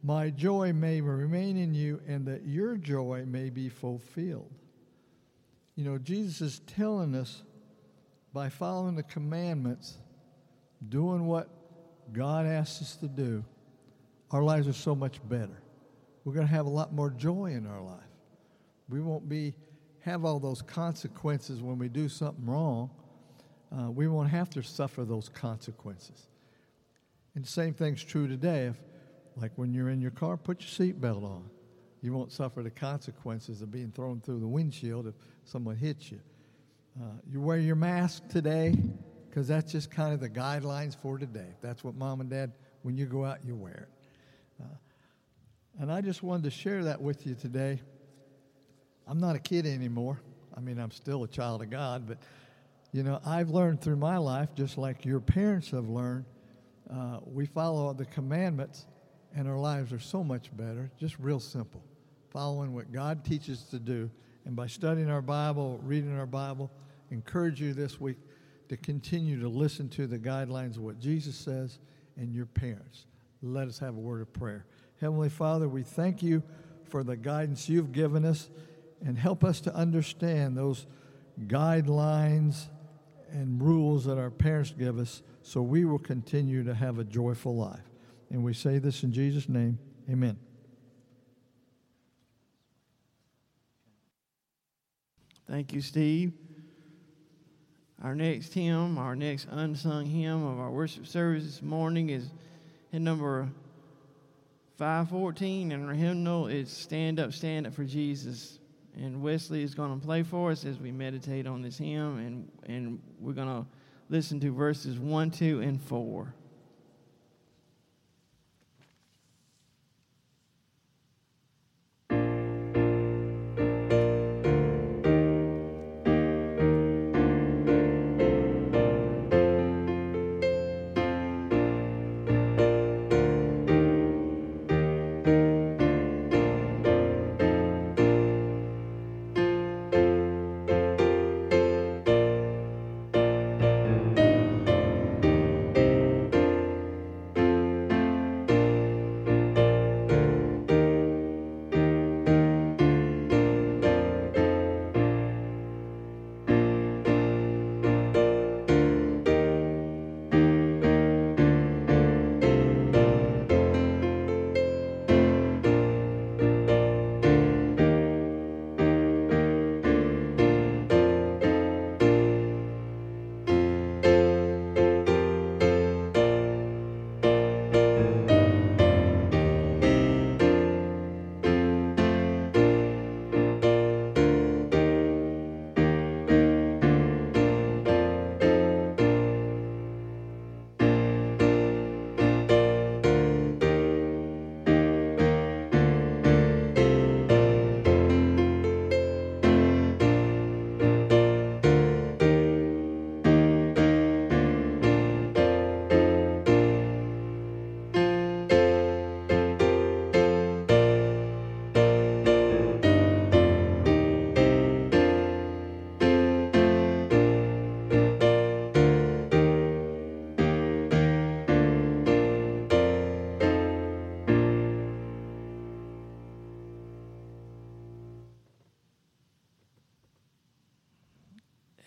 my 0.03 0.31
joy 0.31 0.73
may 0.73 1.01
remain 1.01 1.57
in 1.57 1.75
you 1.75 2.01
and 2.07 2.27
that 2.27 2.45
your 2.47 2.77
joy 2.77 3.25
may 3.27 3.51
be 3.51 3.69
fulfilled. 3.69 4.53
You 5.77 5.85
know, 5.85 5.99
Jesus 5.99 6.41
is 6.41 6.61
telling 6.67 7.15
us 7.15 7.43
by 8.33 8.49
following 8.49 8.95
the 8.95 9.03
commandments, 9.03 9.97
doing 10.89 11.27
what 11.27 11.49
God 12.13 12.47
asks 12.47 12.83
us 12.83 12.97
to 12.97 13.09
do, 13.09 13.45
our 14.31 14.43
lives 14.43 14.69
are 14.69 14.73
so 14.73 14.95
much 14.95 15.21
better. 15.29 15.63
We're 16.25 16.35
going 16.35 16.47
to 16.47 16.53
have 16.53 16.67
a 16.67 16.71
lot 16.71 16.93
more 16.93 17.11
joy 17.11 17.47
in 17.47 17.67
our 17.67 17.83
life. 17.83 18.01
We 18.89 19.01
won't 19.01 19.29
be 19.29 19.55
have 20.05 20.25
all 20.25 20.39
those 20.39 20.61
consequences 20.61 21.63
when 21.63 21.79
we 21.79 21.89
do 21.89 22.09
something 22.09 22.45
wrong. 22.45 22.91
Uh, 23.77 23.91
we 23.91 24.07
won't 24.07 24.29
have 24.29 24.51
to 24.51 24.63
suffer 24.63 25.05
those 25.05 25.31
consequences. 25.31 26.29
And 27.35 27.45
the 27.45 27.49
same 27.49 27.73
thing's 27.73 28.05
true 28.05 28.29
today. 28.29 28.67
If, 28.67 28.77
like 29.37 29.53
when 29.57 29.73
you're 29.73 29.89
in 29.89 30.03
your 30.03 30.11
car, 30.11 30.37
put 30.37 30.61
your 30.61 30.69
seatbelt 30.69 31.25
on. 31.25 31.49
You 32.03 32.13
won't 32.13 32.33
suffer 32.33 32.63
the 32.63 32.71
consequences 32.71 33.63
of 33.63 33.71
being 33.71 33.91
thrown 33.91 34.21
through 34.21 34.41
the 34.41 34.47
windshield 34.47 35.07
if 35.07 35.15
someone 35.45 35.77
hits 35.77 36.11
you. 36.11 36.21
Uh, 37.01 37.07
you 37.27 37.41
wear 37.41 37.59
your 37.59 37.75
mask 37.75 38.29
today 38.29 38.77
because 39.29 39.49
that's 39.49 39.73
just 39.73 39.91
kind 39.91 40.13
of 40.13 40.21
the 40.21 40.29
guidelines 40.29 40.95
for 40.95 41.17
today. 41.19 41.49
That's 41.63 41.83
what 41.83 41.95
mom 41.95 42.21
and 42.21 42.29
dad, 42.29 42.53
when 42.83 42.97
you 42.99 43.07
go 43.07 43.25
out, 43.25 43.39
you 43.43 43.57
wear 43.57 43.89
it. 43.89 44.63
Uh, 44.63 45.81
and 45.81 45.91
I 45.91 46.03
just 46.03 46.23
wanted 46.23 46.45
to 46.45 46.51
share 46.51 46.85
that 46.85 47.01
with 47.01 47.27
you 47.27 47.35
today. 47.35 47.81
I'm 49.07 49.21
not 49.21 49.37
a 49.37 49.39
kid 49.39 49.67
anymore. 49.67 50.21
I 50.57 50.61
mean, 50.61 50.79
I'm 50.79 50.91
still 50.91 51.25
a 51.25 51.29
child 51.29 51.63
of 51.63 51.71
God, 51.71 52.07
but 52.07 52.19
you 52.93 53.03
know, 53.03 53.21
I've 53.27 53.51
learned 53.51 53.81
through 53.81 53.97
my 53.97 54.19
life, 54.19 54.51
just 54.55 54.79
like 54.79 55.05
your 55.05 55.21
parents 55.21 55.71
have 55.71 55.89
learned, 55.89 56.25
uh, 56.91 57.19
we 57.25 57.45
follow 57.45 57.93
the 57.93 58.05
commandments, 58.05 58.87
and 59.35 59.49
our 59.49 59.59
lives 59.59 59.93
are 59.93 59.99
so 59.99 60.23
much 60.23 60.57
better. 60.57 60.91
Just 60.99 61.19
real 61.19 61.41
simple, 61.41 61.83
following 62.31 62.73
what 62.73 62.93
God 62.93 63.25
teaches 63.25 63.65
to 63.65 63.79
do, 63.79 64.11
and 64.45 64.55
by 64.55 64.69
studying 64.69 65.11
our 65.11 65.23
Bible, 65.23 65.81
reading 65.83 66.17
our 66.17 66.27
Bible, 66.27 66.71
encourage 67.11 67.61
you 67.61 67.75
this 67.75 68.01
week 68.01 68.19
to 68.69 68.77
continue 68.77 69.41
to 69.41 69.49
listen 69.49 69.89
to 69.91 70.07
the 70.07 70.19
guidelines 70.19 70.77
of 70.77 70.83
what 70.83 71.01
Jesus 71.01 71.37
says 71.37 71.79
and 72.17 72.33
your 72.33 72.47
parents. 72.47 73.07
Let 73.43 73.69
us 73.69 73.79
have 73.81 73.97
a 73.97 74.01
word 74.01 74.23
of 74.23 74.33
prayer. 74.33 74.67
Heavenly 75.01 75.29
Father, 75.29 75.69
we 75.69 75.83
thank 75.83 76.23
you 76.23 76.43
for 76.85 77.03
the 77.03 77.17
guidance 77.17 77.69
you've 77.69 77.93
given 77.93 78.25
us 78.25 78.49
and 79.05 79.19
help 79.19 79.45
us 79.45 79.61
to 79.63 79.75
understand 79.75 80.57
those 80.57 80.87
guidelines 81.47 82.69
and 83.31 83.61
rules 83.61 84.05
that 84.05 84.17
our 84.17 84.31
parents 84.31 84.73
give 84.77 84.99
us 84.99 85.23
so 85.43 85.61
we 85.61 85.85
will 85.85 85.99
continue 85.99 86.65
to 86.65 86.75
have 86.75 86.99
a 86.99 87.05
joyful 87.05 87.57
life. 87.57 87.91
And 88.31 88.43
we 88.43 88.55
say 88.55 88.79
this 88.79 89.03
in 89.03 89.13
Jesus' 89.13 89.49
name. 89.49 89.79
Amen. 90.11 90.39
Thank 95.49 95.73
you, 95.73 95.83
Steve. 95.83 96.33
Our 98.03 98.15
next 98.15 98.53
hymn, 98.55 98.99
our 98.99 99.15
next 99.15 99.47
unsung 99.51 100.07
hymn 100.07 100.45
of 100.45 100.59
our 100.59 100.71
worship 100.71 101.07
service 101.07 101.45
this 101.45 101.63
morning 101.63 102.11
is 102.11 102.31
hymn 102.91 103.05
number 103.05 103.49
514, 104.79 105.73
and 105.73 105.87
our 105.87 105.95
hymnal 105.95 106.47
is 106.49 106.71
Stand 106.71 107.21
Up, 107.21 107.33
Stand 107.33 107.67
Up 107.67 107.75
for 107.75 107.85
Jesus. 107.85 108.59
And 108.97 109.23
Wesley 109.23 109.63
is 109.63 109.75
going 109.75 109.99
to 109.99 110.05
play 110.05 110.23
for 110.23 110.51
us 110.51 110.65
as 110.65 110.79
we 110.79 110.93
meditate 110.93 111.47
on 111.47 111.63
this 111.63 111.79
hymn, 111.79 112.19
and, 112.19 112.49
and 112.67 113.01
we're 113.19 113.33
going 113.33 113.49
to 113.49 113.67
listen 114.09 114.39
to 114.41 114.53
verses 114.53 114.99
1, 114.99 115.31
2, 115.31 115.61
and 115.63 115.83
4. 115.83 116.35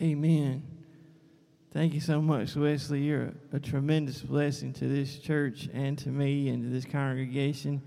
Amen. 0.07 0.63
Thank 1.73 1.93
you 1.93 1.99
so 1.99 2.21
much, 2.21 2.55
Wesley. 2.55 3.01
You're 3.01 3.33
a, 3.51 3.59
tremendous 3.59 4.21
blessing 4.21 4.71
to 4.75 4.87
this 4.87 5.19
church 5.19 5.67
and 5.73 5.97
to 5.97 6.07
me 6.07 6.47
and 6.47 6.63
to 6.63 6.69
this 6.69 6.85
congregation. 6.85 7.81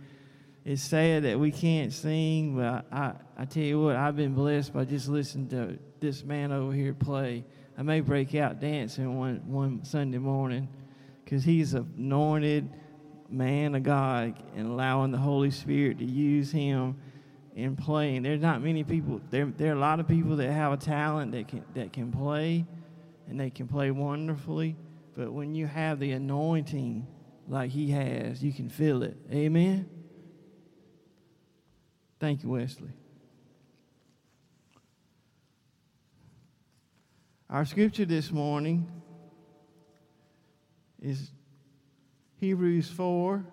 It's 0.63 0.83
sad 0.83 1.23
that 1.23 1.41
we 1.41 1.51
can't 1.51 1.95
sing, 1.95 2.57
but 2.57 2.85
I, 2.93 2.99
I, 2.99 3.15
I 3.39 3.45
tell 3.47 3.63
you 3.63 3.81
what, 3.81 3.97
I've 3.97 4.17
been 4.17 4.35
blessed 4.35 4.75
by 4.75 4.85
just 4.85 5.09
listening 5.09 5.49
to 5.49 5.79
this 5.99 6.23
man 6.23 6.53
over 6.53 6.75
here 6.75 6.93
play. 6.93 7.47
I 7.79 7.83
may 7.85 8.01
break 8.01 8.35
out 8.35 8.61
dancing 8.61 9.19
one, 9.19 9.41
one 9.47 9.83
Sunday 9.87 10.19
morning 10.19 10.69
because 11.25 11.43
he's 11.43 11.73
anointed 11.73 12.69
man 13.31 13.75
of 13.75 13.83
God 13.83 14.35
and 14.55 14.67
allowing 14.67 15.11
the 15.11 15.17
Holy 15.17 15.51
Spirit 15.51 16.01
to 16.01 16.05
use 16.05 16.53
him 16.53 17.01
in 17.55 17.77
playing. 17.77 18.23
There's 18.23 18.41
not 18.41 18.63
many 18.63 18.85
people. 18.85 19.21
There, 19.31 19.47
there 19.47 19.73
are 19.73 19.77
a 19.77 19.81
lot 19.81 20.01
of 20.01 20.09
people 20.09 20.37
that 20.37 20.51
have 20.51 20.73
a 20.73 20.77
talent 20.77 21.33
that 21.33 21.49
can 21.49 21.65
that 21.75 21.93
can 21.93 22.13
play, 22.13 22.65
and 23.29 23.39
they 23.39 23.51
can 23.51 23.69
play 23.69 23.91
wonderfully. 23.91 24.77
But 25.17 25.33
when 25.33 25.55
you 25.55 25.67
have 25.67 25.99
the 25.99 26.13
anointing 26.13 27.07
like 27.49 27.71
he 27.71 27.91
has, 27.91 28.43
you 28.43 28.53
can 28.53 28.69
feel 28.69 29.03
it. 29.03 29.17
Amen. 29.33 29.89
Thank 32.21 32.43
you, 32.43 32.51
Wesley. 32.51 32.91
Our 37.49 37.65
scripture 37.65 38.05
this 38.05 38.31
morning 38.31 38.89
is 41.03 41.33
Hebrews 42.39 42.89
4, 42.89 43.45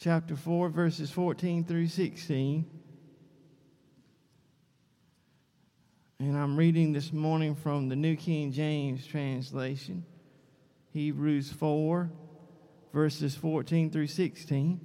chapter 0.00 0.36
4, 0.36 0.68
verses 0.68 1.10
14 1.10 1.64
through 1.64 1.88
16. 1.88 2.64
And 6.20 6.36
I'm 6.36 6.56
reading 6.56 6.92
this 6.92 7.12
morning 7.12 7.56
from 7.56 7.88
the 7.88 7.96
New 7.96 8.14
King 8.14 8.52
James 8.52 9.04
translation, 9.04 10.04
Hebrews 10.92 11.50
4, 11.50 12.10
verses 12.92 13.34
14 13.34 13.90
through 13.90 14.06
16. 14.06 14.80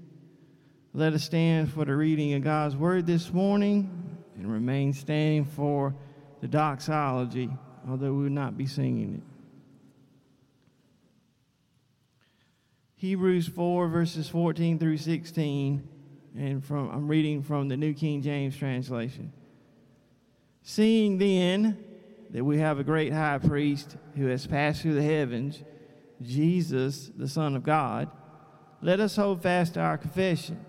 Let 0.95 1.13
us 1.13 1.23
stand 1.23 1.71
for 1.71 1.85
the 1.85 1.95
reading 1.95 2.33
of 2.33 2.43
God's 2.43 2.75
word 2.75 3.05
this 3.05 3.31
morning 3.31 4.17
and 4.35 4.51
remain 4.51 4.93
standing 4.93 5.45
for 5.45 5.95
the 6.41 6.47
doxology, 6.47 7.51
although 7.87 8.13
we 8.13 8.23
will 8.23 8.31
not 8.31 8.57
be 8.57 8.65
singing 8.65 9.15
it. 9.15 9.32
Hebrews 13.03 13.49
4, 13.49 13.89
verses 13.89 14.29
14 14.29 14.79
through 14.79 14.95
16, 14.95 15.85
and 16.37 16.63
from, 16.63 16.89
I'm 16.89 17.09
reading 17.09 17.43
from 17.43 17.67
the 17.67 17.75
New 17.75 17.93
King 17.93 18.21
James 18.21 18.55
translation. 18.55 19.33
Seeing 20.61 21.17
then 21.17 21.83
that 22.29 22.45
we 22.45 22.59
have 22.59 22.79
a 22.79 22.83
great 22.85 23.11
high 23.11 23.39
priest 23.39 23.97
who 24.15 24.27
has 24.27 24.47
passed 24.47 24.81
through 24.81 24.93
the 24.93 25.03
heavens, 25.03 25.61
Jesus, 26.21 27.11
the 27.17 27.27
Son 27.27 27.57
of 27.57 27.63
God, 27.63 28.09
let 28.81 29.01
us 29.01 29.17
hold 29.17 29.43
fast 29.43 29.73
to 29.73 29.81
our 29.81 29.97
confession. 29.97 30.65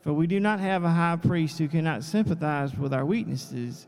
For 0.00 0.14
we 0.14 0.26
do 0.26 0.40
not 0.40 0.60
have 0.60 0.84
a 0.84 0.90
high 0.90 1.16
priest 1.16 1.58
who 1.58 1.68
cannot 1.68 2.02
sympathize 2.02 2.74
with 2.78 2.94
our 2.94 3.04
weaknesses, 3.04 3.86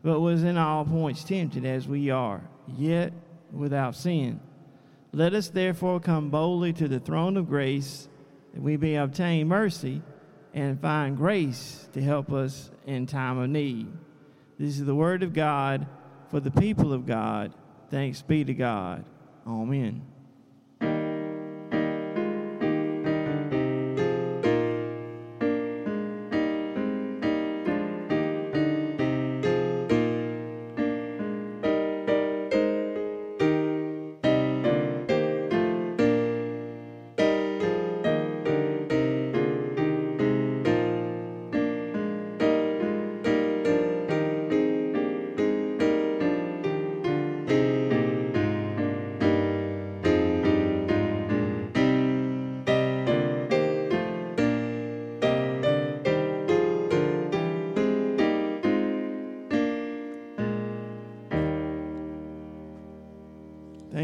but 0.00 0.20
was 0.20 0.44
in 0.44 0.56
all 0.56 0.84
points 0.84 1.24
tempted 1.24 1.64
as 1.64 1.88
we 1.88 2.08
are, 2.08 2.48
yet 2.68 3.12
without 3.50 3.96
sin. 3.96 4.38
Let 5.16 5.32
us 5.32 5.48
therefore 5.48 5.98
come 5.98 6.28
boldly 6.28 6.74
to 6.74 6.88
the 6.88 7.00
throne 7.00 7.38
of 7.38 7.48
grace, 7.48 8.06
that 8.52 8.60
we 8.60 8.76
may 8.76 8.96
obtain 8.96 9.48
mercy 9.48 10.02
and 10.52 10.78
find 10.78 11.16
grace 11.16 11.88
to 11.94 12.02
help 12.02 12.30
us 12.34 12.70
in 12.84 13.06
time 13.06 13.38
of 13.38 13.48
need. 13.48 13.90
This 14.58 14.78
is 14.78 14.84
the 14.84 14.94
word 14.94 15.22
of 15.22 15.32
God 15.32 15.86
for 16.28 16.38
the 16.38 16.50
people 16.50 16.92
of 16.92 17.06
God. 17.06 17.54
Thanks 17.90 18.20
be 18.20 18.44
to 18.44 18.52
God. 18.52 19.06
Amen. 19.46 20.02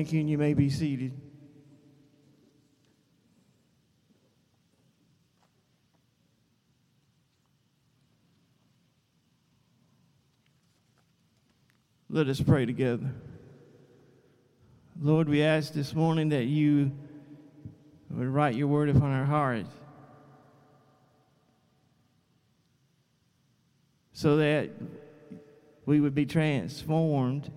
Thank 0.02 0.14
you, 0.14 0.20
and 0.20 0.28
you 0.28 0.36
may 0.36 0.52
be 0.52 0.68
seated. 0.68 1.12
Let 12.10 12.26
us 12.26 12.40
pray 12.40 12.66
together. 12.66 13.12
Lord, 15.00 15.28
we 15.28 15.44
ask 15.44 15.72
this 15.72 15.94
morning 15.94 16.30
that 16.30 16.46
you 16.46 16.90
would 18.10 18.26
write 18.26 18.56
your 18.56 18.66
word 18.66 18.88
upon 18.88 19.12
our 19.12 19.24
hearts 19.24 19.70
so 24.12 24.38
that 24.38 24.70
we 25.86 26.00
would 26.00 26.16
be 26.16 26.26
transformed 26.26 27.52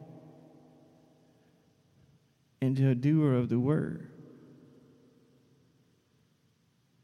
into 2.62 2.90
a 2.90 2.96
doer 2.96 3.34
of 3.34 3.50
the 3.50 3.60
word. 3.60 4.10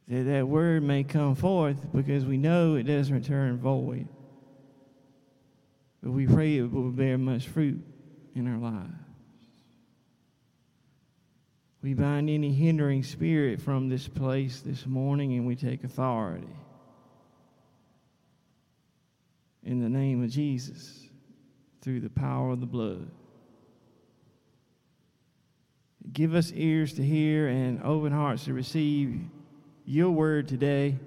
That 0.08 0.24
that 0.24 0.48
word 0.48 0.84
may 0.84 1.04
come 1.04 1.36
forth 1.36 1.78
because 1.94 2.26
we 2.26 2.38
know 2.38 2.76
it 2.76 2.84
doesn't 2.84 3.14
return 3.14 3.58
void. 3.58 4.08
But 6.04 6.12
we 6.12 6.26
pray 6.26 6.58
it 6.58 6.72
will 6.72 6.92
bear 6.92 7.18
much 7.18 7.48
fruit 7.48 7.82
in 8.36 8.48
our 8.48 8.58
lives. 8.58 8.92
We 11.84 11.94
bind 11.94 12.30
any 12.30 12.52
hindering 12.52 13.04
spirit 13.04 13.60
from 13.60 13.90
this 13.90 14.08
place 14.08 14.62
this 14.62 14.86
morning 14.86 15.34
and 15.34 15.48
we 15.48 15.56
take 15.56 15.84
authority. 15.84 16.56
In 19.64 19.80
the 19.80 19.90
name 19.90 20.24
of 20.24 20.30
Jesus, 20.30 21.08
through 21.82 22.02
the 22.02 22.10
power 22.10 22.52
of 22.52 22.60
the 22.60 22.66
blood. 22.66 23.10
Give 26.12 26.36
us 26.36 26.52
ears 26.54 26.94
to 26.94 27.04
hear 27.04 27.48
and 27.48 27.82
open 27.84 28.12
hearts 28.12 28.46
to 28.46 28.54
receive 28.54 29.20
your 29.86 30.10
word 30.12 30.48
today. 30.48 30.98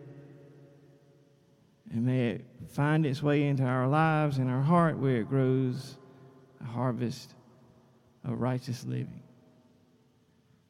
And 1.90 2.06
may 2.06 2.30
it 2.30 2.44
find 2.70 3.04
its 3.04 3.22
way 3.22 3.44
into 3.44 3.64
our 3.64 3.86
lives 3.86 4.38
and 4.38 4.50
our 4.50 4.62
heart 4.62 4.98
where 4.98 5.16
it 5.16 5.28
grows 5.28 5.96
a 6.60 6.64
harvest 6.64 7.34
of 8.24 8.40
righteous 8.40 8.84
living. 8.84 9.22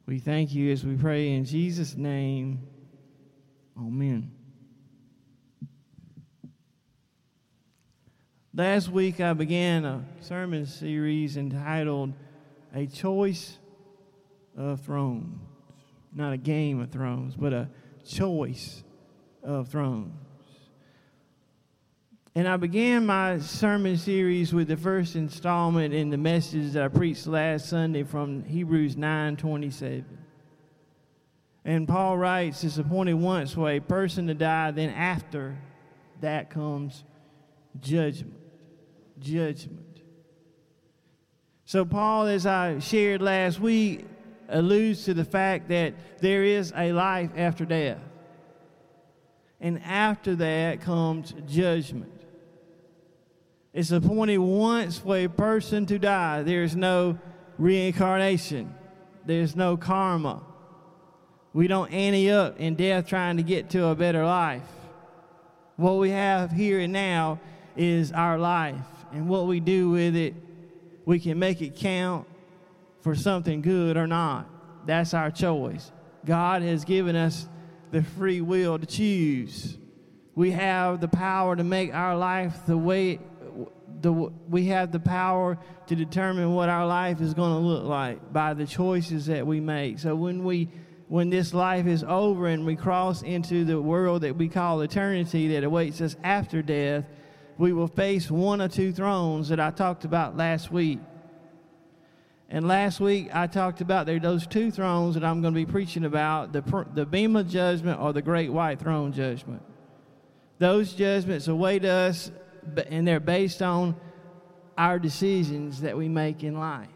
We 0.05 0.19
thank 0.19 0.53
you 0.53 0.71
as 0.71 0.85
we 0.85 0.95
pray 0.95 1.33
in 1.33 1.45
Jesus' 1.45 1.95
name. 1.95 2.67
Amen. 3.77 4.31
Last 8.53 8.89
week 8.89 9.19
I 9.19 9.33
began 9.33 9.83
a 9.83 10.05
sermon 10.21 10.65
series 10.65 11.37
entitled 11.37 12.13
A 12.73 12.85
Choice 12.85 13.57
of 14.55 14.81
Thrones. 14.81 15.39
Not 16.13 16.31
a 16.31 16.37
game 16.37 16.79
of 16.79 16.91
thrones, 16.91 17.35
but 17.35 17.51
a 17.51 17.69
choice 18.07 18.83
of 19.43 19.67
thrones. 19.67 20.13
And 22.33 22.47
I 22.47 22.57
began 22.57 23.05
my 23.05 23.39
sermon 23.39 23.97
series 23.97 24.53
with 24.53 24.67
the 24.67 24.77
first 24.77 25.15
installment 25.15 25.93
in 25.93 26.09
the 26.09 26.17
message 26.17 26.71
that 26.73 26.83
I 26.83 26.87
preached 26.87 27.27
last 27.27 27.67
Sunday 27.67 28.03
from 28.03 28.43
Hebrews 28.43 28.95
9:27. 28.95 30.05
And 31.65 31.87
Paul 31.87 32.17
writes, 32.17 32.63
"It's 32.63 32.77
appointed 32.77 33.15
once 33.15 33.53
for 33.53 33.69
a 33.69 33.79
person 33.79 34.27
to 34.27 34.33
die, 34.33 34.71
then 34.71 34.89
after 34.89 35.57
that 36.21 36.49
comes 36.49 37.03
judgment." 37.79 38.35
Judgment. 39.19 40.01
So 41.65 41.85
Paul, 41.85 42.27
as 42.27 42.45
I 42.45 42.79
shared 42.79 43.21
last 43.21 43.59
week, 43.59 44.05
alludes 44.49 45.05
to 45.05 45.13
the 45.13 45.25
fact 45.25 45.69
that 45.69 45.93
there 46.19 46.43
is 46.43 46.73
a 46.75 46.91
life 46.91 47.31
after 47.35 47.65
death. 47.65 47.99
And 49.59 49.81
after 49.83 50.35
that 50.35 50.81
comes 50.81 51.33
judgment. 51.47 52.11
It's 53.73 53.91
appointed 53.91 54.37
once 54.37 54.97
for 54.97 55.17
a 55.17 55.27
person 55.27 55.85
to 55.87 55.99
die. 55.99 56.43
There's 56.43 56.75
no 56.75 57.17
reincarnation, 57.57 58.73
there's 59.25 59.55
no 59.55 59.77
karma. 59.77 60.43
We 61.53 61.67
don't 61.67 61.91
ante 61.91 62.29
up 62.31 62.59
in 62.59 62.75
death 62.75 63.07
trying 63.07 63.37
to 63.37 63.43
get 63.43 63.69
to 63.71 63.87
a 63.87 63.95
better 63.95 64.25
life. 64.25 64.61
What 65.77 65.93
we 65.93 66.09
have 66.09 66.51
here 66.51 66.79
and 66.79 66.91
now 66.91 67.39
is 67.77 68.11
our 68.11 68.37
life, 68.37 68.75
and 69.13 69.27
what 69.29 69.47
we 69.47 69.59
do 69.61 69.89
with 69.89 70.15
it 70.15 70.35
we 71.05 71.19
can 71.19 71.39
make 71.39 71.61
it 71.61 71.75
count 71.75 72.27
for 73.05 73.13
something 73.13 73.61
good 73.61 73.97
or 73.97 74.07
not. 74.07 74.49
That's 74.87 75.13
our 75.13 75.29
choice. 75.29 75.91
God 76.25 76.63
has 76.63 76.85
given 76.85 77.15
us 77.15 77.47
the 77.91 78.01
free 78.01 78.41
will 78.41 78.79
to 78.79 78.85
choose. 78.87 79.77
We 80.33 80.49
have 80.49 81.01
the 81.01 81.07
power 81.07 81.55
to 81.55 81.63
make 81.63 81.93
our 81.93 82.17
life 82.17 82.65
the 82.65 82.75
way 82.75 83.19
the, 84.01 84.11
we 84.11 84.65
have 84.65 84.91
the 84.91 84.99
power 84.99 85.59
to 85.85 85.95
determine 85.95 86.55
what 86.55 86.67
our 86.67 86.87
life 86.87 87.21
is 87.21 87.35
going 87.35 87.51
to 87.51 87.59
look 87.59 87.83
like 87.83 88.33
by 88.33 88.55
the 88.55 88.65
choices 88.65 89.27
that 89.27 89.45
we 89.45 89.59
make. 89.59 89.99
So 89.99 90.15
when 90.15 90.43
we 90.43 90.69
when 91.07 91.29
this 91.29 91.53
life 91.53 91.85
is 91.85 92.03
over 92.03 92.47
and 92.47 92.65
we 92.65 92.75
cross 92.75 93.21
into 93.21 93.65
the 93.65 93.79
world 93.79 94.23
that 94.23 94.35
we 94.35 94.49
call 94.49 94.81
eternity 94.81 95.49
that 95.49 95.63
awaits 95.63 96.01
us 96.01 96.15
after 96.23 96.63
death, 96.63 97.05
we 97.59 97.71
will 97.71 97.87
face 97.87 98.31
one 98.31 98.63
or 98.63 98.67
two 98.67 98.91
thrones 98.91 99.49
that 99.49 99.59
I 99.59 99.69
talked 99.69 100.05
about 100.05 100.35
last 100.35 100.71
week. 100.71 100.97
And 102.49 102.67
last 102.67 102.99
week 102.99 103.29
I 103.33 103.47
talked 103.47 103.81
about 103.81 104.05
there 104.05 104.19
those 104.19 104.45
two 104.45 104.71
thrones 104.71 105.15
that 105.15 105.23
I'm 105.23 105.41
going 105.41 105.53
to 105.53 105.59
be 105.59 105.65
preaching 105.65 106.05
about 106.05 106.53
the, 106.53 106.85
the 106.93 107.05
Bema 107.05 107.43
judgment 107.43 107.99
or 107.99 108.13
the 108.13 108.21
Great 108.21 108.51
White 108.51 108.79
Throne 108.79 109.11
judgment. 109.11 109.61
Those 110.59 110.93
judgments 110.93 111.47
await 111.47 111.83
us, 111.83 112.31
and 112.87 113.07
they're 113.07 113.19
based 113.19 113.61
on 113.61 113.95
our 114.77 114.99
decisions 114.99 115.81
that 115.81 115.97
we 115.97 116.07
make 116.07 116.43
in 116.43 116.57
life. 116.57 116.87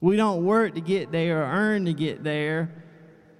We 0.00 0.16
don't 0.16 0.44
work 0.44 0.74
to 0.74 0.80
get 0.80 1.12
there 1.12 1.42
or 1.42 1.46
earn 1.46 1.86
to 1.86 1.92
get 1.92 2.24
there. 2.24 2.70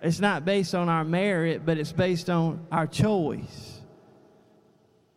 It's 0.03 0.21
not 0.21 0.45
based 0.45 0.75
on 0.75 0.89
our 0.89 1.05
merit, 1.05 1.65
but 1.65 1.79
it's 1.79 1.93
based 1.93 2.31
on 2.31 2.67
our 2.71 2.87
choice. 2.87 3.81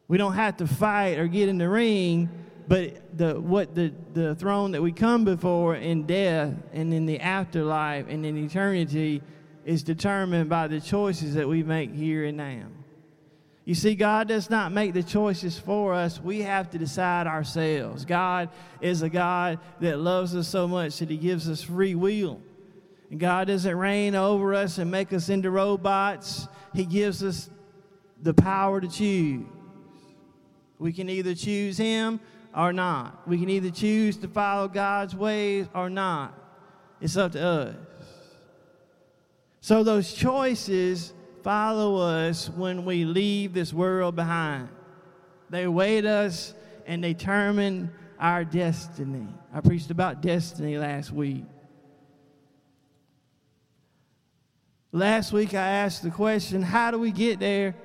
We 0.07 0.17
don't 0.17 0.33
have 0.33 0.57
to 0.57 0.67
fight 0.67 1.19
or 1.19 1.27
get 1.27 1.49
in 1.49 1.57
the 1.57 1.69
ring, 1.69 2.29
but 2.67 3.17
the 3.17 3.39
what 3.39 3.75
the, 3.75 3.93
the 4.13 4.35
throne 4.35 4.71
that 4.71 4.81
we 4.81 4.91
come 4.91 5.23
before 5.23 5.75
in 5.75 6.03
death 6.03 6.53
and 6.73 6.93
in 6.93 7.05
the 7.05 7.19
afterlife 7.19 8.07
and 8.09 8.25
in 8.25 8.37
eternity 8.37 9.21
is 9.63 9.83
determined 9.83 10.49
by 10.49 10.67
the 10.67 10.79
choices 10.79 11.35
that 11.35 11.47
we 11.47 11.63
make 11.63 11.93
here 11.93 12.25
and 12.25 12.37
now. 12.37 12.67
You 13.65 13.75
see, 13.75 13.95
God 13.95 14.29
does 14.29 14.49
not 14.49 14.71
make 14.71 14.93
the 14.93 15.03
choices 15.03 15.59
for 15.59 15.93
us. 15.93 16.21
We 16.21 16.41
have 16.43 16.69
to 16.69 16.77
decide 16.77 17.27
ourselves. 17.27 18.05
God 18.05 18.49
is 18.79 19.01
a 19.01 19.09
God 19.09 19.59
that 19.81 19.99
loves 19.99 20.33
us 20.37 20.47
so 20.47 20.69
much 20.69 20.99
that 20.99 21.09
He 21.09 21.17
gives 21.17 21.49
us 21.49 21.61
free 21.61 21.93
will. 21.93 22.39
And 23.11 23.19
God 23.19 23.47
doesn't 23.47 23.77
reign 23.77 24.15
over 24.15 24.53
us 24.53 24.77
and 24.77 24.89
make 24.89 25.11
us 25.11 25.27
into 25.27 25.51
robots, 25.51 26.47
He 26.73 26.85
gives 26.85 27.21
us 27.21 27.49
the 28.21 28.33
power 28.33 28.79
to 28.79 28.87
choose. 28.87 29.45
We 30.79 30.93
can 30.93 31.09
either 31.09 31.35
choose 31.35 31.77
Him 31.77 32.21
or 32.57 32.73
not. 32.73 33.27
We 33.27 33.37
can 33.37 33.49
either 33.49 33.69
choose 33.69 34.17
to 34.17 34.27
follow 34.27 34.67
God's 34.67 35.15
ways 35.15 35.67
or 35.75 35.89
not. 35.89 36.33
It's 36.99 37.15
up 37.15 37.33
to 37.33 37.45
us. 37.45 37.75
So, 39.61 39.83
those 39.83 40.11
choices 40.13 41.13
follow 41.43 41.97
us 41.97 42.49
when 42.49 42.83
we 42.83 43.05
leave 43.05 43.53
this 43.53 43.71
world 43.71 44.15
behind. 44.15 44.69
They 45.49 45.67
wait 45.67 46.05
us 46.05 46.53
and 46.87 47.03
determine 47.03 47.91
our 48.19 48.43
destiny. 48.43 49.27
I 49.53 49.61
preached 49.61 49.91
about 49.91 50.21
destiny 50.21 50.77
last 50.77 51.11
week. 51.11 51.45
Last 54.91 55.31
week 55.31 55.53
I 55.53 55.67
asked 55.67 56.01
the 56.01 56.09
question 56.09 56.63
how 56.63 56.91
do 56.91 56.97
we 56.97 57.11
get 57.11 57.39
there 57.39 57.75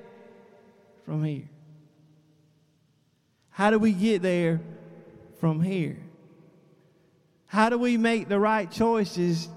from 1.05 1.23
here? 1.23 1.49
How 3.53 3.71
do 3.71 3.79
we 3.79 3.93
get 3.93 4.21
there 4.21 4.61
from 5.39 5.61
here? 5.61 5.97
How 7.47 7.69
do 7.69 7.77
we 7.77 7.97
make 7.97 8.27
the 8.27 8.39
right 8.39 8.69
choices 8.69 9.47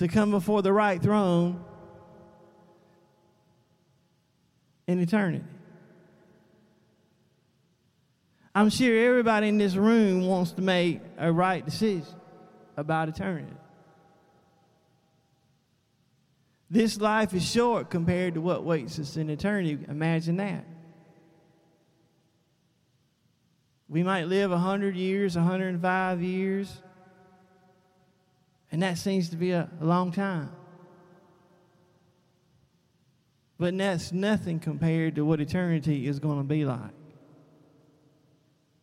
to 0.00 0.08
come 0.08 0.30
before 0.30 0.62
the 0.62 0.72
right 0.72 1.00
throne 1.00 1.62
in 4.86 4.98
eternity. 4.98 5.44
I'm 8.54 8.70
sure 8.70 9.08
everybody 9.08 9.48
in 9.48 9.58
this 9.58 9.76
room 9.76 10.26
wants 10.26 10.52
to 10.52 10.62
make 10.62 11.02
a 11.18 11.30
right 11.30 11.62
decision 11.62 12.14
about 12.78 13.10
eternity. 13.10 13.52
This 16.70 16.98
life 16.98 17.34
is 17.34 17.48
short 17.48 17.90
compared 17.90 18.34
to 18.34 18.40
what 18.40 18.64
waits 18.64 18.98
us 18.98 19.18
in 19.18 19.28
eternity. 19.28 19.78
Imagine 19.86 20.38
that. 20.38 20.64
We 23.90 24.04
might 24.04 24.28
live 24.28 24.52
100 24.52 24.94
years, 24.94 25.36
105 25.36 26.22
years, 26.22 26.80
and 28.70 28.82
that 28.82 28.98
seems 28.98 29.28
to 29.30 29.36
be 29.36 29.50
a, 29.50 29.68
a 29.80 29.84
long 29.84 30.12
time. 30.12 30.52
But 33.58 33.76
that's 33.76 34.12
nothing 34.12 34.60
compared 34.60 35.16
to 35.16 35.24
what 35.24 35.40
eternity 35.40 36.06
is 36.06 36.20
going 36.20 36.38
to 36.38 36.44
be 36.44 36.64
like. 36.64 36.92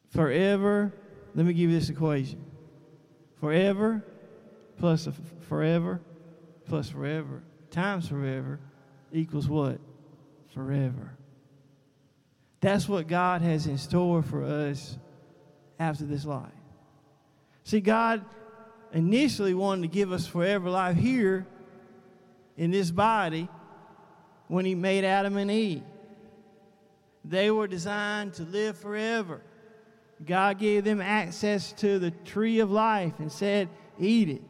Forever, 0.09 0.93
let 1.33 1.45
me 1.45 1.53
give 1.53 1.71
you 1.71 1.79
this 1.79 1.89
equation 1.89 2.43
forever 3.39 4.03
plus 4.77 5.07
forever 5.47 6.01
plus 6.67 6.89
forever 6.89 7.43
times 7.69 8.07
forever 8.07 8.59
equals 9.11 9.47
what? 9.47 9.79
Forever. 10.53 11.16
That's 12.67 12.89
what 12.89 13.07
God 13.07 13.41
has 13.43 13.65
in 13.65 13.77
store 13.77 14.21
for 14.21 14.43
us 14.43 14.97
after 15.79 16.03
this 16.03 16.25
life. 16.25 16.51
See, 17.63 17.79
God 17.79 18.25
initially 18.91 19.53
wanted 19.53 19.83
to 19.83 19.87
give 19.87 20.11
us 20.11 20.27
forever 20.27 20.69
life 20.69 20.97
here 20.97 21.47
in 22.57 22.71
this 22.71 22.91
body 22.91 23.47
when 24.49 24.65
he 24.65 24.75
made 24.75 25.05
Adam 25.05 25.37
and 25.37 25.49
Eve. 25.49 25.81
They 27.23 27.51
were 27.51 27.67
designed 27.69 28.33
to 28.33 28.43
live 28.43 28.77
forever. 28.77 29.39
God 30.25 30.59
gave 30.59 30.83
them 30.83 30.99
access 30.99 31.71
to 31.71 31.99
the 31.99 32.11
tree 32.11 32.59
of 32.59 32.69
life 32.69 33.13
and 33.19 33.31
said, 33.31 33.69
Eat 33.97 34.27
it. 34.27 34.41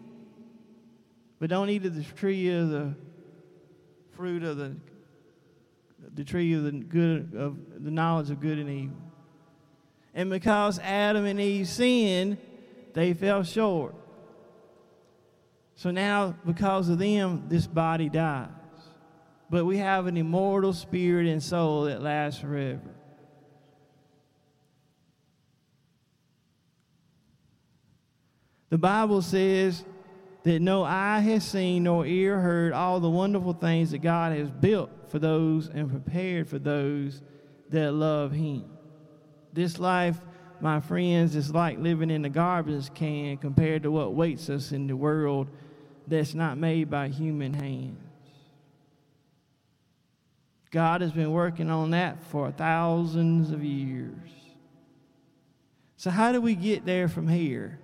But 1.39 1.51
don't 1.51 1.69
eat 1.69 1.85
of 1.85 1.93
the 1.93 2.03
tree 2.03 2.49
of 2.49 2.69
the 2.69 2.95
fruit 4.15 4.41
of 4.41 4.57
the 4.57 4.75
the 6.17 6.23
tree 6.23 6.53
of 6.55 6.63
the 6.63 6.71
good 6.71 7.35
of 7.35 7.83
the 7.83 7.91
knowledge 7.91 8.31
of 8.31 8.41
good 8.41 8.57
and 8.57 8.69
evil. 8.69 8.97
And 10.15 10.31
because 10.31 10.79
Adam 10.79 11.25
and 11.25 11.39
Eve 11.39 11.67
sinned, 11.67 12.37
they 12.93 13.13
fell 13.13 13.43
short. 13.43 13.93
So 15.75 15.91
now, 15.91 16.35
because 16.43 16.89
of 16.89 16.97
them, 16.97 17.45
this 17.47 17.67
body 17.67 18.09
dies. 18.09 18.49
but 19.49 19.63
we 19.63 19.77
have 19.77 20.07
an 20.07 20.17
immortal 20.17 20.73
spirit 20.73 21.27
and 21.27 21.41
soul 21.41 21.83
that 21.83 22.01
lasts 22.01 22.41
forever. 22.41 22.81
The 28.69 28.77
Bible 28.79 29.21
says 29.21 29.85
that 30.43 30.59
no 30.61 30.83
eye 30.83 31.19
has 31.19 31.45
seen 31.45 31.83
nor 31.83 32.05
ear 32.07 32.39
heard 32.39 32.73
all 32.73 32.99
the 32.99 33.09
wonderful 33.09 33.53
things 33.53 33.91
that 33.91 33.99
God 33.99 34.35
has 34.35 34.49
built 34.49 34.89
for 35.09 35.19
those 35.19 35.67
and 35.67 35.89
prepared 35.89 36.47
for 36.47 36.59
those 36.59 37.21
that 37.69 37.91
love 37.93 38.31
Him. 38.31 38.65
This 39.53 39.79
life, 39.79 40.17
my 40.61 40.79
friends, 40.79 41.35
is 41.35 41.53
like 41.53 41.79
living 41.79 42.11
in 42.11 42.25
a 42.25 42.29
garbage 42.29 42.93
can 42.93 43.37
compared 43.37 43.83
to 43.83 43.91
what 43.91 44.13
waits 44.13 44.49
us 44.49 44.71
in 44.71 44.87
the 44.87 44.95
world 44.95 45.47
that's 46.07 46.33
not 46.33 46.57
made 46.57 46.89
by 46.89 47.09
human 47.09 47.53
hands. 47.53 47.99
God 50.71 51.01
has 51.01 51.11
been 51.11 51.31
working 51.31 51.69
on 51.69 51.91
that 51.91 52.21
for 52.25 52.51
thousands 52.51 53.51
of 53.51 53.63
years. 53.63 54.29
So, 55.95 56.11
how 56.11 56.31
do 56.31 56.41
we 56.41 56.55
get 56.55 56.85
there 56.85 57.07
from 57.07 57.27
here? 57.27 57.79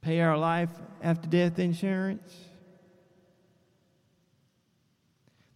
Pay 0.00 0.20
our 0.20 0.38
life 0.38 0.70
after 1.02 1.28
death 1.28 1.58
insurance? 1.58 2.45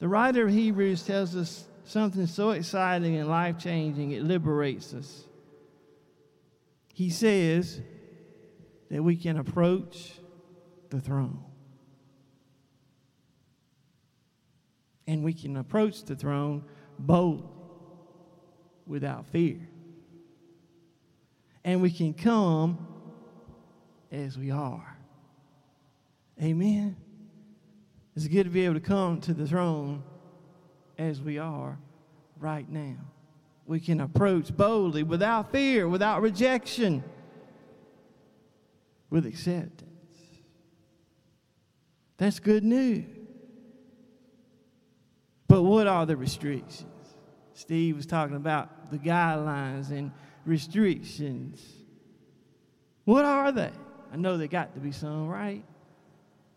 The 0.00 0.08
writer 0.08 0.46
of 0.46 0.52
Hebrews 0.52 1.04
tells 1.04 1.36
us 1.36 1.68
something 1.84 2.26
so 2.26 2.50
exciting 2.50 3.16
and 3.16 3.28
life 3.28 3.58
changing, 3.58 4.10
it 4.12 4.22
liberates 4.22 4.92
us. 4.92 5.24
He 6.92 7.10
says 7.10 7.80
that 8.90 9.02
we 9.02 9.16
can 9.16 9.38
approach 9.38 10.14
the 10.90 11.00
throne. 11.00 11.44
and 15.10 15.24
we 15.24 15.32
can 15.34 15.56
approach 15.56 16.04
the 16.04 16.14
throne 16.14 16.62
boldly 16.96 17.48
without 18.86 19.26
fear. 19.26 19.58
And 21.64 21.82
we 21.82 21.90
can 21.90 22.14
come 22.14 22.86
as 24.12 24.38
we 24.38 24.52
are. 24.52 24.96
Amen. 26.40 26.96
It's 28.20 28.28
good 28.28 28.44
to 28.44 28.50
be 28.50 28.66
able 28.66 28.74
to 28.74 28.80
come 28.80 29.18
to 29.22 29.32
the 29.32 29.46
throne 29.46 30.02
as 30.98 31.22
we 31.22 31.38
are 31.38 31.78
right 32.38 32.68
now 32.68 32.98
we 33.70 33.80
can 33.80 34.00
approach 34.00 34.54
boldly 34.54 35.04
without 35.04 35.52
fear, 35.52 35.88
without 35.88 36.20
rejection, 36.20 37.02
with 39.08 39.24
acceptance. 39.24 39.86
That's 42.18 42.40
good 42.40 42.62
news. 42.62 43.06
But 45.48 45.62
what 45.62 45.86
are 45.86 46.04
the 46.04 46.16
restrictions? 46.16 46.84
Steve 47.54 47.96
was 47.96 48.04
talking 48.04 48.36
about 48.36 48.90
the 48.90 48.98
guidelines 48.98 49.90
and 49.90 50.12
restrictions. 50.44 51.64
What 53.04 53.24
are 53.24 53.50
they? 53.50 53.70
I 54.12 54.16
know 54.16 54.36
there 54.36 54.46
got 54.46 54.74
to 54.74 54.80
be 54.80 54.92
some, 54.92 55.26
right? 55.26 55.64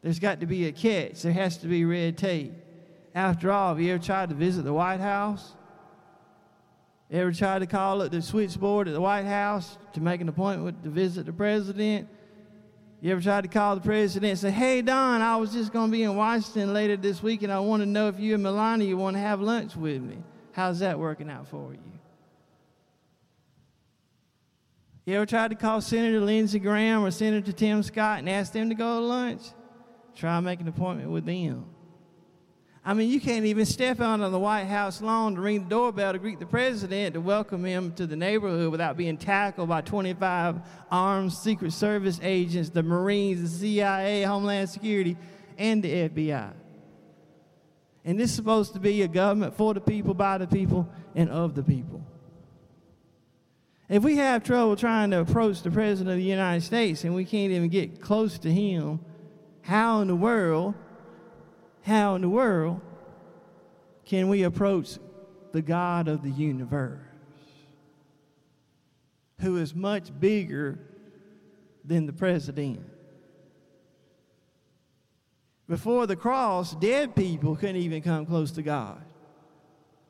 There's 0.03 0.19
got 0.19 0.41
to 0.41 0.45
be 0.45 0.67
a 0.67 0.71
catch. 0.71 1.21
There 1.21 1.31
has 1.31 1.57
to 1.59 1.67
be 1.67 1.85
red 1.85 2.17
tape. 2.17 2.53
After 3.15 3.51
all, 3.51 3.69
have 3.69 3.79
you 3.79 3.93
ever 3.93 4.03
tried 4.03 4.29
to 4.29 4.35
visit 4.35 4.65
the 4.65 4.73
White 4.73 4.99
House? 4.99 5.53
Ever 7.09 7.31
tried 7.31 7.59
to 7.59 7.67
call 7.67 8.01
up 8.01 8.11
the 8.11 8.21
switchboard 8.21 8.87
at 8.87 8.93
the 8.93 9.01
White 9.01 9.25
House 9.25 9.77
to 9.93 10.01
make 10.01 10.19
an 10.19 10.27
appointment 10.27 10.83
to 10.83 10.89
visit 10.89 11.25
the 11.25 11.31
president? 11.31 12.09
You 12.99 13.11
ever 13.11 13.21
tried 13.21 13.41
to 13.41 13.47
call 13.47 13.75
the 13.75 13.81
president 13.81 14.31
and 14.31 14.39
say, 14.39 14.51
Hey, 14.51 14.81
Don, 14.81 15.21
I 15.21 15.37
was 15.37 15.53
just 15.53 15.71
going 15.71 15.89
to 15.89 15.91
be 15.91 16.03
in 16.03 16.15
Washington 16.15 16.73
later 16.73 16.97
this 16.97 17.21
week 17.21 17.43
and 17.43 17.53
I 17.53 17.59
want 17.59 17.81
to 17.81 17.85
know 17.85 18.07
if 18.07 18.19
you 18.19 18.33
and 18.33 18.43
Melania 18.43 18.87
you 18.87 18.97
want 18.97 19.15
to 19.15 19.19
have 19.19 19.41
lunch 19.41 19.75
with 19.75 20.01
me? 20.01 20.17
How's 20.53 20.79
that 20.79 20.99
working 20.99 21.29
out 21.29 21.47
for 21.47 21.71
you? 21.71 21.79
You 25.05 25.15
ever 25.15 25.25
tried 25.25 25.49
to 25.49 25.55
call 25.55 25.81
Senator 25.81 26.21
Lindsey 26.21 26.59
Graham 26.59 27.03
or 27.03 27.11
Senator 27.11 27.51
Tim 27.51 27.83
Scott 27.83 28.19
and 28.19 28.29
ask 28.29 28.53
them 28.53 28.69
to 28.69 28.75
go 28.75 28.99
to 28.99 29.05
lunch? 29.05 29.43
Try 30.15 30.37
and 30.37 30.45
make 30.45 30.59
an 30.59 30.67
appointment 30.67 31.09
with 31.09 31.25
them. 31.25 31.65
I 32.85 32.93
mean, 32.93 33.09
you 33.09 33.21
can't 33.21 33.45
even 33.45 33.65
step 33.65 34.01
out 34.01 34.19
on 34.19 34.31
the 34.31 34.39
White 34.39 34.65
House 34.65 35.01
lawn 35.01 35.35
to 35.35 35.41
ring 35.41 35.63
the 35.63 35.69
doorbell 35.69 36.11
to 36.11 36.19
greet 36.19 36.39
the 36.39 36.45
president 36.45 37.13
to 37.13 37.21
welcome 37.21 37.63
him 37.63 37.93
to 37.93 38.05
the 38.05 38.17
neighborhood 38.17 38.71
without 38.71 38.97
being 38.97 39.17
tackled 39.17 39.69
by 39.69 39.79
25 39.79 40.59
armed 40.91 41.31
Secret 41.31 41.71
Service 41.71 42.19
agents, 42.21 42.69
the 42.69 42.83
Marines, 42.83 43.41
the 43.41 43.67
CIA, 43.67 44.23
Homeland 44.23 44.69
Security, 44.69 45.15
and 45.57 45.81
the 45.81 46.09
FBI. 46.09 46.51
And 48.03 48.19
this 48.19 48.31
is 48.31 48.35
supposed 48.35 48.73
to 48.73 48.81
be 48.81 49.01
a 49.01 49.07
government 49.07 49.55
for 49.55 49.73
the 49.73 49.79
people, 49.79 50.13
by 50.13 50.37
the 50.37 50.47
people, 50.47 50.89
and 51.15 51.29
of 51.29 51.55
the 51.55 51.63
people. 51.63 52.05
If 53.87 54.03
we 54.03 54.17
have 54.17 54.43
trouble 54.43 54.75
trying 54.75 55.11
to 55.11 55.19
approach 55.19 55.61
the 55.61 55.71
President 55.71 56.09
of 56.09 56.17
the 56.17 56.23
United 56.23 56.61
States 56.61 57.05
and 57.05 57.15
we 57.15 57.23
can't 57.23 57.53
even 57.53 57.69
get 57.69 58.01
close 58.01 58.37
to 58.39 58.51
him, 58.51 58.99
how 59.63 60.01
in 60.01 60.07
the 60.07 60.15
world 60.15 60.75
how 61.83 62.15
in 62.15 62.21
the 62.21 62.29
world 62.29 62.79
can 64.05 64.29
we 64.29 64.43
approach 64.43 64.97
the 65.51 65.61
God 65.61 66.07
of 66.07 66.23
the 66.23 66.29
universe, 66.29 66.99
who 69.39 69.57
is 69.57 69.75
much 69.75 70.17
bigger 70.17 70.79
than 71.83 72.05
the 72.05 72.13
president? 72.13 72.79
Before 75.67 76.07
the 76.07 76.15
cross, 76.15 76.73
dead 76.75 77.15
people 77.15 77.55
couldn't 77.55 77.77
even 77.77 78.01
come 78.01 78.25
close 78.25 78.51
to 78.51 78.61
God. 78.61 79.01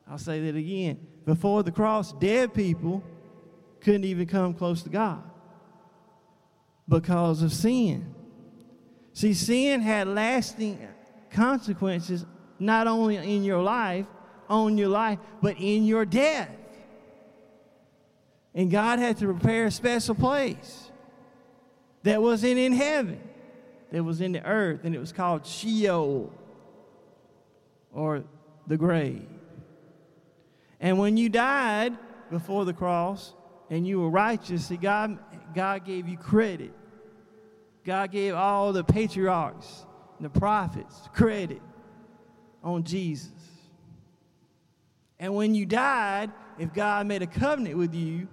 I'll 0.08 0.18
say 0.18 0.40
that 0.40 0.56
again. 0.56 1.04
Before 1.24 1.62
the 1.62 1.72
cross, 1.72 2.12
dead 2.12 2.54
people 2.54 3.02
couldn't 3.80 4.04
even 4.04 4.26
come 4.26 4.54
close 4.54 4.82
to 4.82 4.90
God 4.90 5.22
because 6.88 7.42
of 7.42 7.52
sin. 7.52 8.13
See, 9.14 9.32
sin 9.32 9.80
had 9.80 10.08
lasting 10.08 10.86
consequences 11.30 12.26
not 12.58 12.88
only 12.88 13.16
in 13.16 13.44
your 13.44 13.62
life, 13.62 14.06
on 14.48 14.76
your 14.76 14.88
life, 14.88 15.20
but 15.40 15.56
in 15.58 15.84
your 15.84 16.04
death. 16.04 16.50
And 18.54 18.70
God 18.70 18.98
had 18.98 19.16
to 19.18 19.26
prepare 19.26 19.66
a 19.66 19.70
special 19.70 20.16
place 20.16 20.90
that 22.02 22.20
wasn't 22.20 22.58
in 22.58 22.72
heaven, 22.72 23.20
that 23.92 24.02
was 24.02 24.20
in 24.20 24.32
the 24.32 24.44
earth, 24.44 24.80
and 24.84 24.94
it 24.94 24.98
was 24.98 25.12
called 25.12 25.46
Sheol 25.46 26.32
or 27.92 28.24
the 28.66 28.76
grave. 28.76 29.26
And 30.80 30.98
when 30.98 31.16
you 31.16 31.28
died 31.28 31.96
before 32.30 32.64
the 32.64 32.74
cross 32.74 33.32
and 33.70 33.86
you 33.86 34.00
were 34.00 34.10
righteous, 34.10 34.66
see, 34.66 34.76
God, 34.76 35.18
God 35.54 35.84
gave 35.84 36.08
you 36.08 36.16
credit. 36.16 36.72
God 37.84 38.10
gave 38.10 38.34
all 38.34 38.72
the 38.72 38.84
patriarchs 38.84 39.84
and 40.18 40.24
the 40.24 40.30
prophets 40.40 41.08
credit 41.12 41.60
on 42.62 42.84
Jesus. 42.84 43.30
And 45.18 45.34
when 45.34 45.54
you 45.54 45.66
died, 45.66 46.32
if 46.58 46.72
God 46.72 47.06
made 47.06 47.22
a 47.22 47.26
covenant 47.26 47.76
with 47.76 47.94
you, 47.94 48.28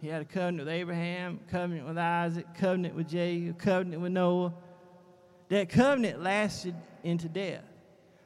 he 0.00 0.08
had 0.08 0.22
a 0.22 0.24
covenant 0.24 0.66
with 0.66 0.68
Abraham, 0.68 1.40
covenant 1.50 1.86
with 1.86 1.98
Isaac, 1.98 2.46
covenant 2.54 2.94
with 2.94 3.08
Jacob, 3.08 3.58
covenant 3.58 4.02
with 4.02 4.12
Noah. 4.12 4.54
That 5.48 5.68
covenant 5.68 6.22
lasted 6.22 6.74
into 7.02 7.28
death. 7.28 7.64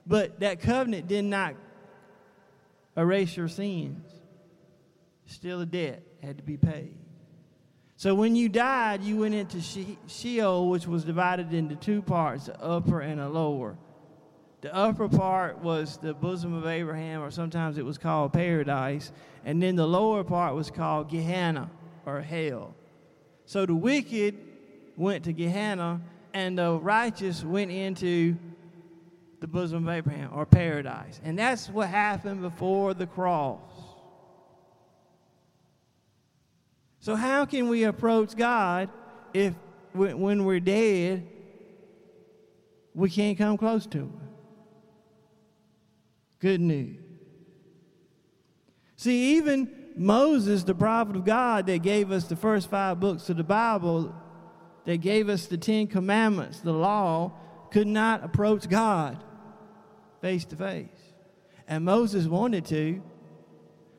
But 0.07 0.41
that 0.41 0.61
covenant 0.61 1.09
did 1.09 1.25
not 1.25 1.55
erase 2.97 3.37
your 3.37 3.49
sins. 3.49 4.07
Still 5.27 5.63
a 5.63 5.67
debt 5.67 6.03
had 6.23 6.37
to 6.37 6.43
be 6.43 6.57
paid. 6.57 6.97
So 7.97 8.15
when 8.15 8.35
you 8.35 8.49
died, 8.49 9.03
you 9.03 9.19
went 9.19 9.35
into 9.35 9.61
Sheol, 10.09 10.69
which 10.69 10.87
was 10.87 11.05
divided 11.05 11.55
into 11.55 11.77
two 11.77 12.03
parts, 12.03 12.47
the 12.47 12.61
upper 12.61 13.01
and 13.01 13.21
a 13.21 13.29
lower. 13.29 13.77
The 14.63 14.75
upper 14.75 15.09
part 15.09 15.59
was 15.59 15.99
the 15.99 16.15
bosom 16.15 16.55
of 16.55 16.67
Abraham, 16.67 17.23
or 17.23 17.31
sometimes 17.31 17.79
it 17.79 17.85
was 17.85 17.99
called 17.99 18.33
paradise, 18.33 19.13
and 19.45 19.63
then 19.63 19.77
the 19.77 19.87
lower 19.87 20.25
part 20.25 20.55
was 20.55 20.71
called 20.71 21.11
Gehenna, 21.11 21.71
or 22.07 22.21
hell. 22.21 22.75
So 23.47 23.67
the 23.67 23.75
wicked 23.75 24.35
went 24.97 25.25
to 25.25 25.33
Gehenna, 25.33 26.01
and 26.33 26.59
the 26.59 26.73
righteous 26.73 27.45
went 27.45 27.71
into 27.71 28.37
the 29.41 29.47
bosom 29.47 29.87
of 29.87 29.95
Abraham, 29.95 30.31
or 30.33 30.47
paradise. 30.47 31.21
And 31.23 31.39
that's 31.39 31.69
what 31.69 31.91
happened 31.91 32.41
before 32.41 32.95
the 32.95 33.07
cross. 33.07 33.61
So, 37.05 37.17
how 37.17 37.45
can 37.45 37.69
we 37.69 37.85
approach 37.85 38.35
God 38.35 38.89
if 39.35 39.53
when 39.93 40.47
we're 40.47 40.59
dead, 40.59 41.29
we 42.95 43.11
can't 43.11 43.37
come 43.37 43.59
close 43.59 43.85
to 43.89 43.99
Him? 43.99 44.21
Good 46.39 46.63
news. 46.63 46.97
See, 48.97 49.37
even 49.37 49.71
Moses, 49.95 50.63
the 50.65 50.75
prophet 50.75 51.17
of 51.17 51.27
God, 51.27 51.67
that 51.67 51.83
gave 51.83 52.11
us 52.11 52.25
the 52.25 52.37
first 52.37 52.71
five 52.71 53.01
books 53.01 53.29
of 53.29 53.37
the 53.37 53.45
Bible, 53.45 54.15
that 54.87 55.03
gave 55.03 55.29
us 55.29 55.45
the 55.45 55.59
Ten 55.59 55.87
Commandments, 55.87 56.61
the 56.61 56.73
law, 56.73 57.35
could 57.71 57.87
not 57.87 58.25
approach 58.25 58.67
God 58.67 59.23
face 60.23 60.47
to 60.47 60.57
face. 60.57 60.89
And 61.69 61.85
Moses 61.85 62.27
wanted 62.27 62.65
to, 62.65 63.03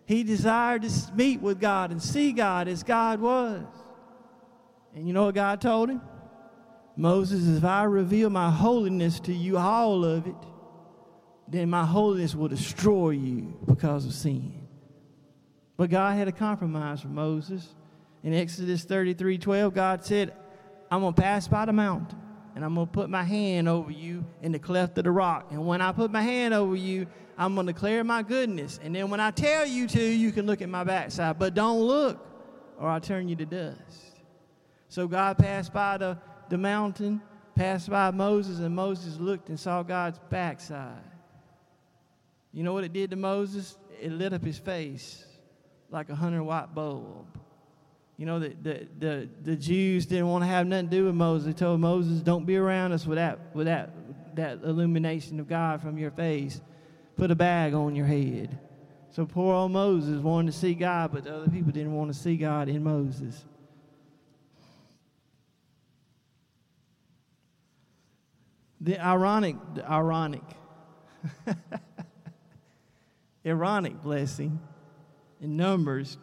he 0.06 0.24
desired 0.24 0.84
to 0.84 0.92
meet 1.14 1.42
with 1.42 1.60
God 1.60 1.92
and 1.92 2.02
see 2.02 2.32
God 2.32 2.68
as 2.68 2.84
God 2.84 3.20
was. 3.20 3.64
And 4.94 5.08
you 5.08 5.14
know 5.14 5.26
what 5.26 5.36
God 5.36 5.60
told 5.60 5.90
him? 5.90 6.02
Moses, 6.96 7.58
if 7.58 7.64
I 7.64 7.84
reveal 7.84 8.30
my 8.30 8.50
holiness 8.50 9.20
to 9.22 9.34
you, 9.34 9.58
all 9.58 10.06
of 10.06 10.28
it, 10.28 10.36
then 11.48 11.70
my 11.70 11.86
holiness 11.86 12.34
will 12.34 12.48
destroy 12.48 13.12
you 13.12 13.60
because 13.66 14.06
of 14.06 14.14
sin. 14.14 14.68
But 15.78 15.90
God 15.90 16.18
had 16.18 16.28
a 16.28 16.32
compromise 16.32 17.02
for 17.02 17.10
Moses. 17.10 17.76
In 18.24 18.34
Exodus 18.34 18.86
33 18.86 19.38
12, 19.38 19.74
God 19.74 20.06
said, 20.06 20.34
I'm 20.90 21.02
going 21.02 21.14
to 21.14 21.22
pass 21.22 21.48
by 21.48 21.66
the 21.66 21.74
mountain 21.74 22.18
and 22.56 22.64
I'm 22.64 22.74
going 22.74 22.88
to 22.88 22.94
put 22.94 23.10
my 23.10 23.24
hand 23.24 23.68
over 23.68 23.92
you 23.92 24.26
in 24.42 24.54
the 24.54 24.60
cleft 24.60 24.98
of 24.98 25.04
the 25.04 25.12
rock. 25.12 25.48
And 25.52 25.68
when 25.68 25.82
I 25.82 25.92
put 25.92 26.12
my 26.12 26.22
hand 26.22 26.54
over 26.54 26.76
you, 26.76 27.06
I'm 27.38 27.56
going 27.56 27.68
to 27.68 27.74
declare 27.74 28.04
my 28.04 28.24
goodness. 28.24 28.80
And 28.82 28.96
then 28.96 29.10
when 29.10 29.20
I 29.20 29.32
tell 29.32 29.66
you 29.66 29.88
to, 29.88 30.02
you 30.02 30.32
can 30.32 30.46
look 30.46 30.62
at 30.62 30.70
my 30.70 30.84
backside. 30.84 31.38
But 31.38 31.54
don't 31.54 31.82
look, 31.82 32.26
or 32.80 32.90
I'll 32.90 33.02
turn 33.02 33.28
you 33.28 33.36
to 33.36 33.46
dust. 33.46 34.22
So 34.88 35.08
God 35.08 35.38
passed 35.38 35.74
by 35.74 35.98
the, 35.98 36.18
the 36.50 36.58
mountain, 36.58 37.22
passed 37.56 37.90
by 37.90 38.12
Moses, 38.12 38.60
and 38.60 38.76
Moses 38.76 39.20
looked 39.20 39.50
and 39.50 39.60
saw 39.60 39.84
God's 39.84 40.20
backside. 40.30 41.04
You 42.54 42.64
know 42.64 42.74
what 42.74 42.86
it 42.86 42.94
did 42.94 43.10
to 43.12 43.18
Moses? 43.18 43.78
It 44.02 44.12
lit 44.12 44.32
up 44.32 44.44
his 44.44 44.58
face 44.58 45.26
like 45.90 46.10
a 46.10 46.16
hundred 46.16 46.44
watt 46.44 46.74
bulb. 46.74 47.26
You 48.18 48.26
know, 48.26 48.40
the, 48.40 48.56
the, 48.62 48.88
the, 48.98 49.30
the 49.42 49.56
Jews 49.58 50.06
didn't 50.06 50.30
want 50.30 50.44
to 50.44 50.48
have 50.48 50.66
nothing 50.66 50.90
to 50.90 50.96
do 50.96 51.06
with 51.06 51.16
Moses. 51.16 51.48
They 51.48 51.54
told 51.54 51.82
Moses, 51.82 52.22
don't 52.22 52.46
be 52.46 52.56
around 52.56 52.94
us 52.94 53.06
with 53.06 53.18
that, 53.18 53.54
with 53.54 53.68
that, 53.68 53.92
that 54.36 54.64
illumination 54.64 55.42
of 55.42 55.50
God 55.50 55.82
from 55.82 55.98
your 55.98 56.12
face 56.12 56.62
put 57.16 57.32
a 57.32 57.36
bag 57.36 57.74
on 57.74 57.96
your 57.96 58.06
head. 58.06 58.58
So 59.12 59.26
poor 59.26 59.56
old 59.56 59.72
Moses 59.72 60.22
wanted 60.22 60.52
to 60.52 60.58
see 60.58 60.74
God, 60.74 61.12
but 61.14 61.24
the 61.24 61.36
other 61.36 61.50
people 61.50 61.72
didn't 61.72 61.94
want 61.94 62.14
to 62.14 62.20
see 62.20 62.36
God 62.36 62.68
in 62.68 62.84
Moses. 62.84 63.46
The 68.82 69.00
ironic, 69.00 69.56
the 69.74 69.90
ironic, 69.90 70.44
ironic 73.46 74.02
blessing 74.02 74.60
in 75.40 75.56
Numbers 75.56 76.18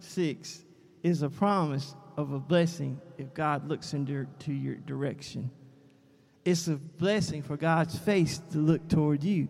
6 0.00 0.64
is 1.02 1.22
a 1.22 1.30
promise 1.30 1.94
of 2.16 2.32
a 2.32 2.40
blessing 2.40 3.00
if 3.16 3.32
God 3.32 3.68
looks 3.68 3.94
into 3.94 4.26
your 4.52 4.74
direction. 4.74 5.50
It's 6.44 6.66
a 6.68 6.76
blessing 6.76 7.42
for 7.42 7.56
God's 7.56 7.96
face 7.96 8.38
to 8.52 8.58
look 8.58 8.88
toward 8.88 9.22
you 9.22 9.48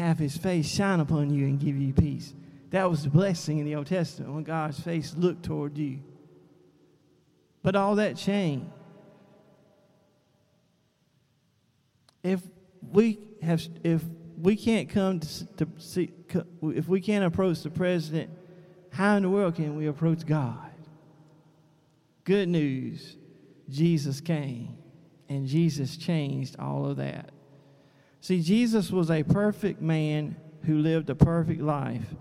have 0.00 0.18
his 0.18 0.36
face 0.36 0.68
shine 0.68 1.00
upon 1.00 1.30
you 1.30 1.46
and 1.46 1.60
give 1.60 1.76
you 1.76 1.92
peace. 1.92 2.34
That 2.70 2.88
was 2.88 3.04
the 3.04 3.10
blessing 3.10 3.58
in 3.58 3.66
the 3.66 3.74
Old 3.74 3.86
Testament 3.86 4.32
when 4.32 4.44
God's 4.44 4.80
face 4.80 5.14
looked 5.16 5.44
toward 5.44 5.76
you. 5.76 6.00
But 7.62 7.76
all 7.76 7.96
that 7.96 8.16
changed. 8.16 8.66
If 12.22 12.40
we 12.92 13.18
have, 13.42 13.62
if 13.82 14.02
we 14.38 14.56
can't 14.56 14.88
come 14.88 15.20
to, 15.20 15.46
to 15.56 15.68
see, 15.78 16.12
if 16.62 16.88
we 16.88 17.00
can't 17.00 17.24
approach 17.24 17.62
the 17.62 17.70
president, 17.70 18.30
how 18.92 19.16
in 19.16 19.22
the 19.22 19.30
world 19.30 19.56
can 19.56 19.76
we 19.76 19.86
approach 19.86 20.26
God? 20.26 20.70
Good 22.24 22.48
news 22.48 23.16
Jesus 23.68 24.20
came, 24.20 24.76
and 25.28 25.46
Jesus 25.46 25.96
changed 25.96 26.56
all 26.58 26.86
of 26.86 26.96
that. 26.98 27.30
See, 28.20 28.42
Jesus 28.42 28.90
was 28.90 29.10
a 29.10 29.22
perfect 29.22 29.80
man 29.80 30.36
who 30.64 30.78
lived 30.78 31.08
a 31.10 31.14
perfect 31.14 31.60
life, 31.60 32.14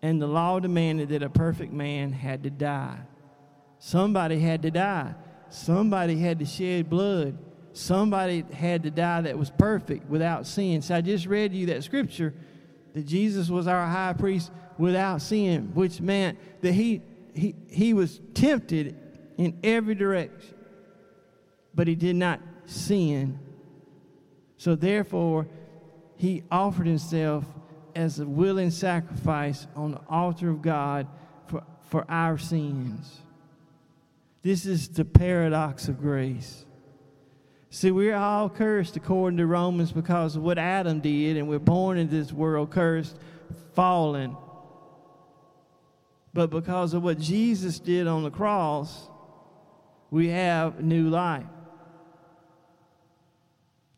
and 0.00 0.22
the 0.22 0.26
law 0.26 0.60
demanded 0.60 1.10
that 1.10 1.22
a 1.22 1.30
perfect 1.30 1.72
man 1.72 2.12
had 2.12 2.44
to 2.44 2.50
die. 2.50 3.00
Somebody 3.78 4.38
had 4.38 4.62
to 4.62 4.70
die, 4.70 5.14
somebody 5.50 6.16
had 6.18 6.38
to 6.38 6.44
shed 6.44 6.88
blood. 6.88 7.36
Somebody 7.74 8.44
had 8.52 8.82
to 8.82 8.90
die 8.90 9.22
that 9.22 9.38
was 9.38 9.50
perfect 9.50 10.08
without 10.08 10.46
sin. 10.46 10.82
So 10.82 10.94
I 10.94 11.00
just 11.00 11.26
read 11.26 11.54
you 11.54 11.66
that 11.66 11.82
scripture 11.82 12.34
that 12.92 13.06
Jesus 13.06 13.48
was 13.48 13.66
our 13.66 13.86
high 13.86 14.12
priest 14.12 14.50
without 14.76 15.22
sin, 15.22 15.70
which 15.74 16.00
meant 16.00 16.38
that 16.60 16.72
he, 16.72 17.00
he, 17.34 17.54
he 17.68 17.94
was 17.94 18.20
tempted 18.34 18.96
in 19.38 19.58
every 19.64 19.94
direction, 19.94 20.54
but 21.74 21.86
he 21.86 21.94
did 21.94 22.16
not 22.16 22.40
sin. 22.66 23.38
So 24.62 24.76
therefore, 24.76 25.48
he 26.14 26.44
offered 26.48 26.86
himself 26.86 27.44
as 27.96 28.20
a 28.20 28.24
willing 28.24 28.70
sacrifice 28.70 29.66
on 29.74 29.90
the 29.90 30.00
altar 30.08 30.50
of 30.50 30.62
God 30.62 31.08
for, 31.48 31.64
for 31.88 32.08
our 32.08 32.38
sins. 32.38 33.22
This 34.42 34.64
is 34.64 34.88
the 34.88 35.04
paradox 35.04 35.88
of 35.88 36.00
grace. 36.00 36.64
See, 37.70 37.90
we're 37.90 38.14
all 38.14 38.48
cursed 38.48 38.96
according 38.96 39.38
to 39.38 39.46
Romans 39.46 39.90
because 39.90 40.36
of 40.36 40.44
what 40.44 40.58
Adam 40.58 41.00
did, 41.00 41.38
and 41.38 41.48
we're 41.48 41.58
born 41.58 41.98
into 41.98 42.14
this 42.14 42.32
world 42.32 42.70
cursed, 42.70 43.16
fallen. 43.74 44.36
But 46.32 46.50
because 46.50 46.94
of 46.94 47.02
what 47.02 47.18
Jesus 47.18 47.80
did 47.80 48.06
on 48.06 48.22
the 48.22 48.30
cross, 48.30 49.08
we 50.12 50.28
have 50.28 50.80
new 50.80 51.08
life. 51.08 51.46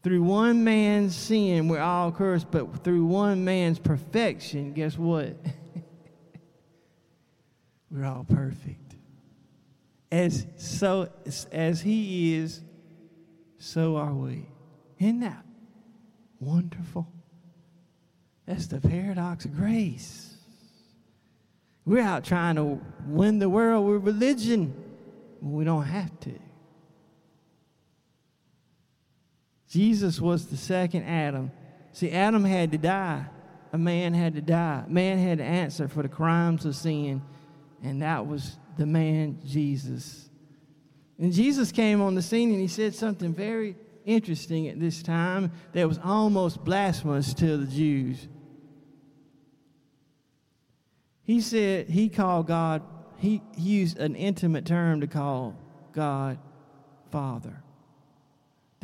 Through 0.04 0.22
one 0.22 0.64
man's 0.64 1.16
sin, 1.16 1.66
we're 1.66 1.80
all 1.80 2.12
cursed, 2.12 2.50
but 2.50 2.84
through 2.84 3.06
one 3.06 3.42
man's 3.42 3.78
perfection, 3.78 4.74
guess 4.74 4.98
what? 4.98 5.34
we're 7.90 8.04
all 8.04 8.26
perfect. 8.28 8.96
As 10.12 10.46
so 10.58 11.08
as 11.50 11.80
he 11.80 12.36
is, 12.36 12.60
so 13.58 13.96
are 13.96 14.12
we. 14.12 14.46
Isn't 14.98 15.20
that 15.20 15.42
wonderful? 16.38 17.10
That's 18.44 18.66
the 18.66 18.82
paradox 18.82 19.46
of 19.46 19.56
grace. 19.56 20.36
We're 21.86 22.02
out 22.02 22.24
trying 22.24 22.56
to 22.56 22.78
win 23.06 23.38
the 23.38 23.48
world 23.48 23.86
with 23.86 24.04
religion. 24.04 24.74
We 25.40 25.64
don't 25.64 25.84
have 25.84 26.20
to. 26.20 26.38
Jesus 29.74 30.20
was 30.20 30.46
the 30.46 30.56
second 30.56 31.02
Adam. 31.02 31.50
See, 31.90 32.12
Adam 32.12 32.44
had 32.44 32.70
to 32.70 32.78
die. 32.78 33.26
A 33.72 33.78
man 33.78 34.14
had 34.14 34.36
to 34.36 34.40
die. 34.40 34.84
Man 34.86 35.18
had 35.18 35.38
to 35.38 35.44
answer 35.44 35.88
for 35.88 36.04
the 36.04 36.08
crimes 36.08 36.64
of 36.64 36.76
sin, 36.76 37.20
and 37.82 38.00
that 38.00 38.24
was 38.24 38.56
the 38.78 38.86
man 38.86 39.40
Jesus. 39.44 40.28
And 41.18 41.32
Jesus 41.32 41.72
came 41.72 42.00
on 42.00 42.14
the 42.14 42.22
scene 42.22 42.52
and 42.52 42.60
he 42.60 42.68
said 42.68 42.94
something 42.94 43.34
very 43.34 43.74
interesting 44.04 44.68
at 44.68 44.78
this 44.78 45.02
time 45.02 45.50
that 45.72 45.88
was 45.88 45.98
almost 46.04 46.64
blasphemous 46.64 47.34
to 47.34 47.56
the 47.56 47.66
Jews. 47.66 48.28
He 51.24 51.40
said 51.40 51.88
he 51.88 52.08
called 52.08 52.46
God 52.46 52.82
he, 53.16 53.42
used 53.56 53.98
an 53.98 54.14
intimate 54.14 54.66
term 54.66 55.00
to 55.00 55.08
call 55.08 55.56
God 55.92 56.38
Father. 57.10 57.63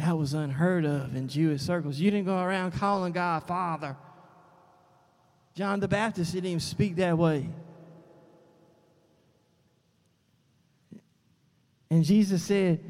That 0.01 0.17
was 0.17 0.33
unheard 0.33 0.87
of 0.87 1.15
in 1.15 1.29
Jewish 1.29 1.61
circles. 1.61 2.01
You 2.01 2.11
didn't 2.11 2.25
go 2.25 2.39
around 2.39 2.71
calling 2.73 3.13
God 3.13 3.47
Father. 3.47 3.99
John 5.55 5.79
the 5.79 5.89
Baptist 5.89 6.33
didn't 6.33 6.47
even 6.47 6.61
speak 6.61 6.97
that 6.97 7.19
way. 7.19 7.47
And 11.91 12.03
Jesus 12.03 12.43
said, 12.43 12.81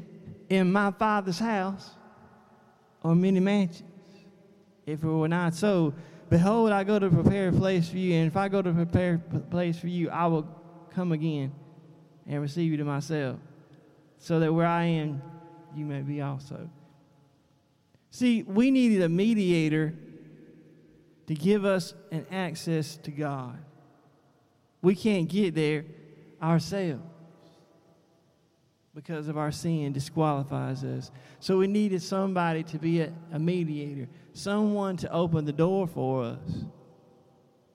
In 0.47 0.71
my 0.71 0.91
Father's 0.91 1.37
house 1.37 1.89
are 3.03 3.13
many 3.13 3.41
mansions. 3.41 3.89
If 4.85 5.03
it 5.03 5.07
were 5.07 5.27
not 5.27 5.53
so, 5.53 5.93
behold, 6.29 6.71
I 6.71 6.85
go 6.85 6.97
to 6.97 7.09
prepare 7.09 7.49
a 7.49 7.51
place 7.51 7.89
for 7.89 7.97
you. 7.97 8.13
And 8.13 8.27
if 8.27 8.37
I 8.37 8.47
go 8.47 8.61
to 8.61 8.71
prepare 8.71 9.21
a 9.35 9.39
place 9.39 9.77
for 9.77 9.87
you, 9.87 10.09
I 10.09 10.27
will 10.27 10.47
come 10.95 11.11
again 11.11 11.51
and 12.25 12.41
receive 12.41 12.71
you 12.71 12.77
to 12.77 12.85
myself, 12.85 13.37
so 14.17 14.39
that 14.39 14.53
where 14.53 14.65
I 14.65 14.85
am, 14.85 15.21
you 15.75 15.83
may 15.83 15.99
be 15.99 16.21
also. 16.21 16.69
See, 18.11 18.43
we 18.43 18.71
needed 18.71 19.01
a 19.01 19.09
mediator 19.09 19.95
to 21.27 21.33
give 21.33 21.63
us 21.63 21.93
an 22.11 22.25
access 22.29 22.97
to 22.97 23.11
God. 23.11 23.57
We 24.81 24.95
can't 24.95 25.29
get 25.29 25.55
there 25.55 25.85
ourselves 26.41 27.01
because 28.93 29.29
of 29.29 29.37
our 29.37 29.51
sin 29.51 29.93
disqualifies 29.93 30.83
us. 30.83 31.11
So 31.39 31.57
we 31.57 31.67
needed 31.67 32.01
somebody 32.01 32.63
to 32.63 32.77
be 32.77 33.01
a, 33.01 33.13
a, 33.31 33.39
mediator, 33.39 34.09
someone 34.33 34.97
to 34.97 35.11
open 35.11 35.45
the 35.45 35.53
door 35.53 35.87
for 35.87 36.23
us. 36.23 36.65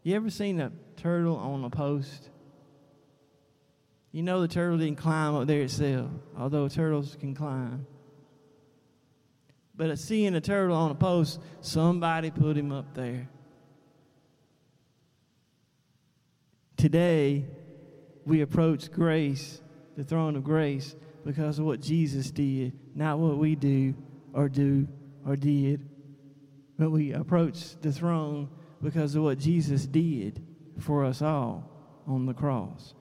You 0.03 0.15
ever 0.15 0.29
seen 0.29 0.61
a 0.61 0.71
turtle 0.97 1.37
on 1.37 1.65
a 1.65 1.71
post? 1.71 2.29
You 4.13 4.23
know 4.23 4.43
the 4.43 4.49
turtle 4.49 4.77
didn't 4.77 4.99
climb 4.99 5.35
up 5.35 5.47
there 5.47 5.63
itself, 5.63 6.11
although 6.37 6.69
turtles 6.69 7.17
can 7.19 7.35
climb. 7.35 7.87
But 9.77 9.99
seeing 9.99 10.35
a 10.35 10.41
turtle 10.41 10.77
on 10.77 10.91
a 10.91 10.95
post, 10.95 11.41
somebody 11.61 12.31
put 12.31 12.57
him 12.57 12.73
up 12.73 12.95
there. 12.95 13.29
Today, 16.77 17.45
we 18.25 18.41
approach 18.41 18.91
grace, 18.91 19.61
the 19.97 20.05
throne 20.05 20.37
of 20.37 20.45
grace, 20.45 20.97
because 21.25 21.59
of 21.59 21.65
what 21.65 21.81
Jesus 21.81 22.31
did, 22.31 22.73
not 22.95 23.19
what 23.19 23.39
we 23.39 23.55
do 23.55 23.95
or 24.33 24.49
do 24.49 24.87
or 25.27 25.37
did. 25.37 25.89
But 26.79 26.91
we 26.91 27.13
approach 27.13 27.77
the 27.81 27.93
throne 27.93 28.49
because 28.83 29.15
of 29.15 29.23
what 29.25 29.39
Jesus 29.39 29.87
did 29.87 30.43
for 30.79 31.05
us 31.05 31.23
all 31.23 31.71
on 32.07 32.27
the 32.27 32.35
cross. 32.35 32.95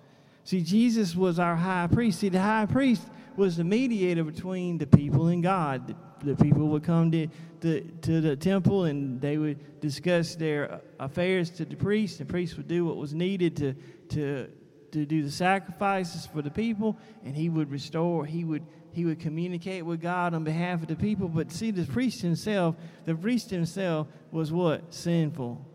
See, 0.43 0.61
Jesus 0.61 1.15
was 1.15 1.39
our 1.39 1.55
high 1.55 1.88
priest. 1.88 2.19
See, 2.19 2.30
the 2.30 2.41
high 2.41 2.65
priest 2.65 3.03
was 3.36 3.57
the 3.57 3.63
mediator 3.63 4.23
between 4.23 4.78
the 4.78 4.88
people 4.88 5.28
and 5.28 5.43
God. 5.43 5.95
The, 6.26 6.34
the 6.34 6.43
people 6.43 6.67
would 6.69 6.84
come 6.84 7.11
to, 7.11 7.28
to, 7.61 7.82
to 7.82 8.21
the 8.21 8.36
temple 8.36 8.86
and 8.86 9.21
they 9.21 9.38
would 9.38 9.80
discuss 9.80 10.36
their 10.36 10.82
affairs 10.99 11.49
to 11.51 11.65
the 11.65 11.76
priest. 11.76 12.17
The 12.19 12.26
priest 12.26 12.57
would 12.57 12.67
do 12.67 12.86
what 12.86 12.97
was 12.97 13.13
needed 13.13 13.55
to, 13.57 13.76
to, 14.09 14.49
to 14.91 15.05
do 15.05 15.23
the 15.23 15.32
sacrifices 15.32 16.26
for 16.26 16.41
the 16.41 16.51
people, 16.51 16.97
and 17.23 17.36
he 17.36 17.49
would 17.49 17.69
restore, 17.71 18.26
he 18.26 18.43
would, 18.43 18.65
he 18.91 19.05
would 19.05 19.19
communicate 19.19 19.86
with 19.86 20.01
God 20.01 20.34
on 20.34 20.43
behalf 20.43 20.82
of 20.82 20.88
the 20.88 20.95
people. 20.95 21.28
But 21.28 21.51
see, 21.51 21.71
the 21.71 21.86
priest 21.86 22.21
himself, 22.21 22.76
the 23.05 23.15
priest 23.15 23.49
himself 23.49 24.07
was 24.32 24.51
what? 24.51 24.93
Sinful. 24.93 25.65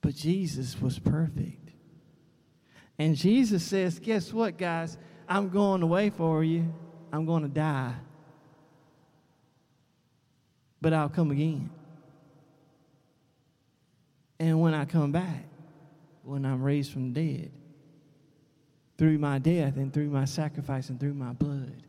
But 0.00 0.14
Jesus 0.14 0.80
was 0.80 0.98
perfect. 0.98 1.70
And 2.98 3.16
Jesus 3.16 3.64
says, 3.64 3.98
Guess 3.98 4.32
what, 4.32 4.56
guys? 4.56 4.96
I'm 5.28 5.48
going 5.48 5.82
away 5.82 6.10
for 6.10 6.44
you. 6.44 6.72
I'm 7.16 7.24
going 7.24 7.42
to 7.42 7.48
die. 7.48 7.94
But 10.80 10.92
I'll 10.92 11.08
come 11.08 11.30
again. 11.30 11.70
And 14.38 14.60
when 14.60 14.74
I 14.74 14.84
come 14.84 15.12
back, 15.12 15.44
when 16.22 16.44
I'm 16.44 16.62
raised 16.62 16.92
from 16.92 17.12
the 17.12 17.38
dead, 17.38 17.50
through 18.98 19.18
my 19.18 19.38
death 19.38 19.76
and 19.76 19.92
through 19.92 20.10
my 20.10 20.26
sacrifice 20.26 20.90
and 20.90 21.00
through 21.00 21.14
my 21.14 21.32
blood, 21.32 21.82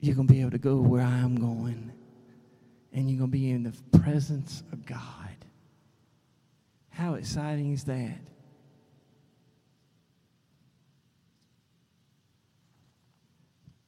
you're 0.00 0.14
going 0.14 0.28
to 0.28 0.32
be 0.32 0.40
able 0.40 0.52
to 0.52 0.58
go 0.58 0.76
where 0.76 1.02
I'm 1.02 1.36
going. 1.36 1.92
and 2.92 3.10
you're 3.10 3.18
going 3.18 3.30
to 3.30 3.36
be 3.36 3.50
in 3.50 3.62
the 3.62 3.98
presence 3.98 4.62
of 4.72 4.84
God. 4.84 5.00
How 6.90 7.14
exciting 7.14 7.72
is 7.72 7.84
that? 7.84 8.18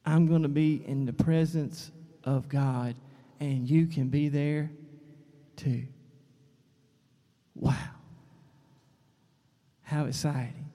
I'm 0.06 0.26
going 0.26 0.42
to 0.42 0.48
be 0.48 0.82
in 0.86 1.06
the 1.06 1.12
presence 1.12 1.90
of 2.24 2.48
God, 2.48 2.94
and 3.40 3.68
you 3.68 3.86
can 3.86 4.08
be 4.08 4.28
there 4.28 4.70
too. 5.56 5.84
Wow. 7.54 7.74
How 9.82 10.06
exciting. 10.06 10.70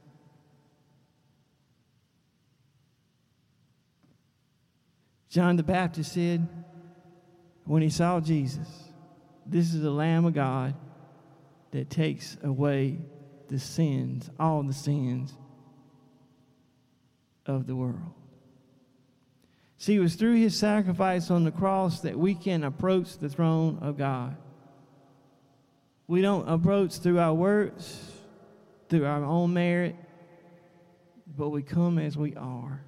John 5.29 5.57
the 5.57 5.63
Baptist 5.63 6.13
said 6.13 6.47
when 7.65 7.83
he 7.83 7.89
saw 7.89 8.19
Jesus, 8.19 8.67
This 9.45 9.73
is 9.73 9.81
the 9.81 9.91
Lamb 9.91 10.25
of 10.25 10.33
God 10.33 10.73
that 11.71 11.89
takes 11.89 12.35
away 12.43 12.97
the 13.47 13.59
sins, 13.59 14.29
all 14.39 14.63
the 14.63 14.73
sins 14.73 15.33
of 17.45 17.67
the 17.67 17.75
world. 17.75 18.18
See, 19.79 19.95
it 19.95 19.99
was 19.99 20.15
through 20.15 20.35
his 20.35 20.57
sacrifice 20.57 21.31
on 21.31 21.45
the 21.45 21.51
cross 21.51 22.01
that 22.01 22.19
we 22.19 22.35
can 22.35 22.65
approach 22.65 23.17
the 23.17 23.29
throne 23.29 23.79
of 23.81 23.97
God. 23.97 24.35
We 26.05 26.21
don't 26.21 26.49
approach 26.49 26.97
through 26.97 27.19
our 27.19 27.33
works, 27.33 28.11
through 28.89 29.05
our 29.05 29.23
own 29.23 29.53
merit, 29.53 29.95
but 31.37 31.49
we 31.49 31.61
come 31.63 31.97
as 31.97 32.17
we 32.17 32.35
are, 32.35 32.83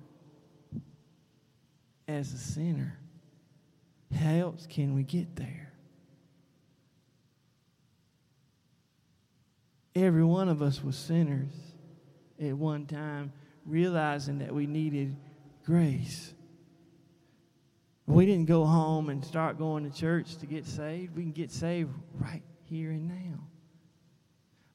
as 2.09 2.33
a 2.33 2.37
sinner. 2.37 2.99
How 4.13 4.33
else 4.33 4.67
can 4.69 4.93
we 4.93 5.03
get 5.03 5.37
there? 5.37 5.71
Every 9.95 10.25
one 10.25 10.49
of 10.49 10.61
us 10.61 10.83
was 10.83 10.97
sinners 10.97 11.53
at 12.37 12.51
one 12.51 12.85
time, 12.85 13.31
realizing 13.65 14.39
that 14.39 14.53
we 14.53 14.67
needed 14.67 15.15
grace. 15.63 16.33
We 18.07 18.25
didn't 18.25 18.45
go 18.45 18.65
home 18.65 19.09
and 19.09 19.23
start 19.23 19.57
going 19.57 19.89
to 19.89 19.97
church 19.97 20.37
to 20.37 20.45
get 20.45 20.65
saved. 20.65 21.15
We 21.15 21.23
can 21.23 21.31
get 21.31 21.51
saved 21.51 21.91
right 22.19 22.43
here 22.63 22.91
and 22.91 23.07
now. 23.07 23.39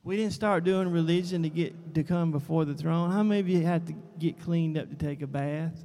We 0.05 0.17
didn't 0.17 0.35
start 0.35 0.63
doing 0.63 0.89
religion 0.91 1.43
to 1.43 1.51
get 1.51 1.95
to 1.95 2.05
come 2.05 2.31
before 2.31 2.65
the 2.65 2.75
throne. 2.75 3.11
How 3.11 3.25
many 3.25 3.41
of 3.41 3.49
you 3.49 3.63
had 3.63 3.89
to 3.89 3.95
get 4.19 4.41
cleaned 4.41 4.79
up 4.79 4.89
to 4.89 4.95
take 4.95 5.21
a 5.21 5.27
bath? 5.27 5.85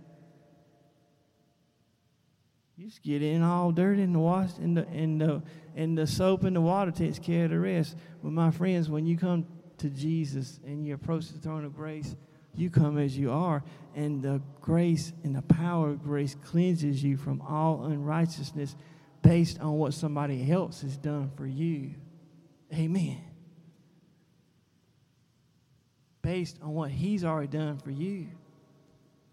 You 2.77 2.87
just 2.87 3.01
get 3.01 3.21
in 3.21 3.41
all 3.41 3.71
dirty 3.71 4.03
and 4.03 4.19
wash 4.19 4.53
the 4.53 4.87
and 4.87 5.19
the 5.21 5.43
and 5.75 5.97
the 5.97 6.07
soap 6.07 6.43
and 6.43 6.55
the 6.55 6.61
water 6.61 6.91
takes 6.91 7.19
care 7.19 7.45
of 7.45 7.51
the 7.51 7.59
rest. 7.59 7.95
But 8.23 8.31
my 8.31 8.51
friends, 8.51 8.89
when 8.89 9.05
you 9.05 9.17
come 9.17 9.45
to 9.79 9.89
Jesus 9.89 10.59
and 10.65 10.85
you 10.85 10.93
approach 10.93 11.29
the 11.29 11.39
throne 11.39 11.65
of 11.65 11.75
grace, 11.75 12.15
you 12.55 12.69
come 12.69 12.97
as 12.97 13.17
you 13.17 13.31
are, 13.31 13.63
and 13.95 14.21
the 14.21 14.41
grace 14.61 15.13
and 15.23 15.35
the 15.35 15.41
power 15.41 15.89
of 15.89 16.03
grace 16.03 16.35
cleanses 16.43 17.03
you 17.03 17.17
from 17.17 17.41
all 17.41 17.85
unrighteousness 17.85 18.75
based 19.21 19.59
on 19.59 19.73
what 19.73 19.93
somebody 19.93 20.51
else 20.51 20.81
has 20.81 20.97
done 20.97 21.31
for 21.35 21.45
you. 21.45 21.91
Amen. 22.73 23.21
Based 26.21 26.57
on 26.61 26.73
what 26.73 26.91
He's 26.91 27.23
already 27.23 27.47
done 27.47 27.77
for 27.77 27.91
you. 27.91 28.27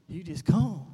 You 0.09 0.23
just 0.23 0.45
come. 0.45 0.87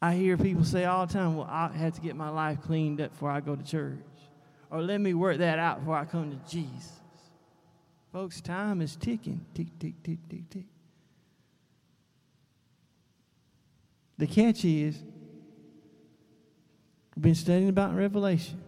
I 0.00 0.14
hear 0.14 0.36
people 0.36 0.64
say 0.64 0.84
all 0.84 1.06
the 1.06 1.12
time, 1.12 1.36
well, 1.36 1.48
I 1.48 1.70
have 1.76 1.94
to 1.94 2.00
get 2.00 2.16
my 2.16 2.28
life 2.28 2.60
cleaned 2.60 3.00
up 3.00 3.10
before 3.10 3.30
I 3.30 3.40
go 3.40 3.54
to 3.54 3.62
church. 3.62 3.98
Or 4.70 4.82
let 4.82 5.00
me 5.00 5.14
work 5.14 5.38
that 5.38 5.58
out 5.58 5.80
before 5.80 5.96
I 5.96 6.04
come 6.04 6.30
to 6.30 6.50
Jesus. 6.50 7.01
Folks, 8.12 8.42
time 8.42 8.82
is 8.82 8.94
ticking. 8.94 9.44
Tick, 9.54 9.68
tick, 9.78 9.94
tick, 10.02 10.18
tick, 10.28 10.50
tick. 10.50 10.66
The 14.18 14.26
catch 14.26 14.64
is, 14.64 15.02
we've 17.16 17.22
been 17.22 17.34
studying 17.34 17.70
about 17.70 17.96
Revelation. 17.96 18.62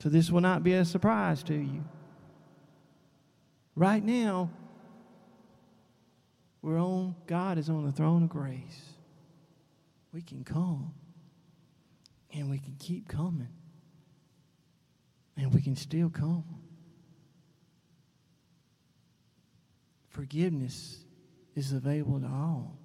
So 0.00 0.08
this 0.08 0.30
will 0.30 0.42
not 0.42 0.62
be 0.62 0.74
a 0.74 0.84
surprise 0.84 1.42
to 1.44 1.54
you. 1.54 1.84
Right 3.74 4.04
now, 4.04 4.50
we're 6.60 6.78
on, 6.78 7.16
God 7.26 7.56
is 7.56 7.70
on 7.70 7.86
the 7.86 7.92
throne 7.92 8.24
of 8.24 8.28
grace. 8.28 8.92
We 10.12 10.20
can 10.20 10.44
come 10.44 10.92
and 12.32 12.50
we 12.50 12.58
can 12.58 12.76
keep 12.78 13.08
coming 13.08 13.48
and 15.36 15.54
we 15.54 15.62
can 15.62 15.74
still 15.74 16.10
come. 16.10 16.61
Forgiveness 20.12 20.98
is 21.54 21.72
available 21.72 22.20
to 22.20 22.26
all, 22.26 22.76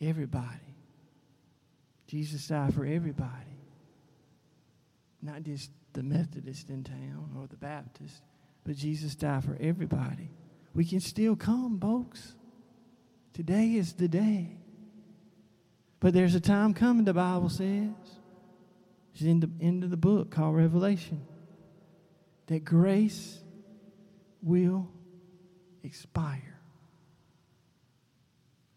everybody. 0.00 0.74
Jesus 2.06 2.46
died 2.46 2.74
for 2.74 2.84
everybody, 2.84 3.58
not 5.22 5.42
just 5.42 5.70
the 5.94 6.02
Methodist 6.02 6.68
in 6.68 6.84
town 6.84 7.30
or 7.38 7.46
the 7.46 7.56
Baptist, 7.56 8.22
but 8.64 8.76
Jesus 8.76 9.14
died 9.14 9.44
for 9.44 9.56
everybody. 9.60 10.30
We 10.74 10.84
can 10.84 11.00
still 11.00 11.36
come, 11.36 11.80
folks. 11.80 12.34
Today 13.32 13.74
is 13.74 13.94
the 13.94 14.08
day. 14.08 14.58
But 16.00 16.12
there's 16.12 16.34
a 16.34 16.40
time 16.40 16.74
coming, 16.74 17.04
the 17.04 17.14
Bible 17.14 17.48
says. 17.48 17.90
It's 19.14 19.22
in 19.22 19.40
the 19.40 19.50
end 19.60 19.84
of 19.84 19.90
the 19.90 19.96
book 19.96 20.30
called 20.30 20.54
Revelation. 20.54 21.22
That 22.46 22.64
grace 22.64 23.40
will 24.42 24.88
expire. 25.88 26.60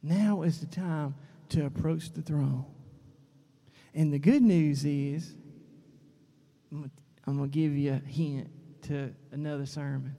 Now 0.01 0.43
is 0.43 0.62
the 0.62 0.66
time 0.66 1.14
to 1.49 1.66
approach 1.66 2.14
the 2.14 2.22
throne. 2.22 2.66
And 3.93 4.12
the 4.12 4.20
good 4.20 4.41
news 4.41 4.86
is, 4.86 5.36
I'm 6.72 6.89
going 7.26 7.51
to 7.51 7.53
give 7.53 7.74
you 7.74 7.93
a 7.93 8.09
hint 8.09 8.49
to 8.84 9.14
another 9.32 9.66
sermon. 9.66 10.16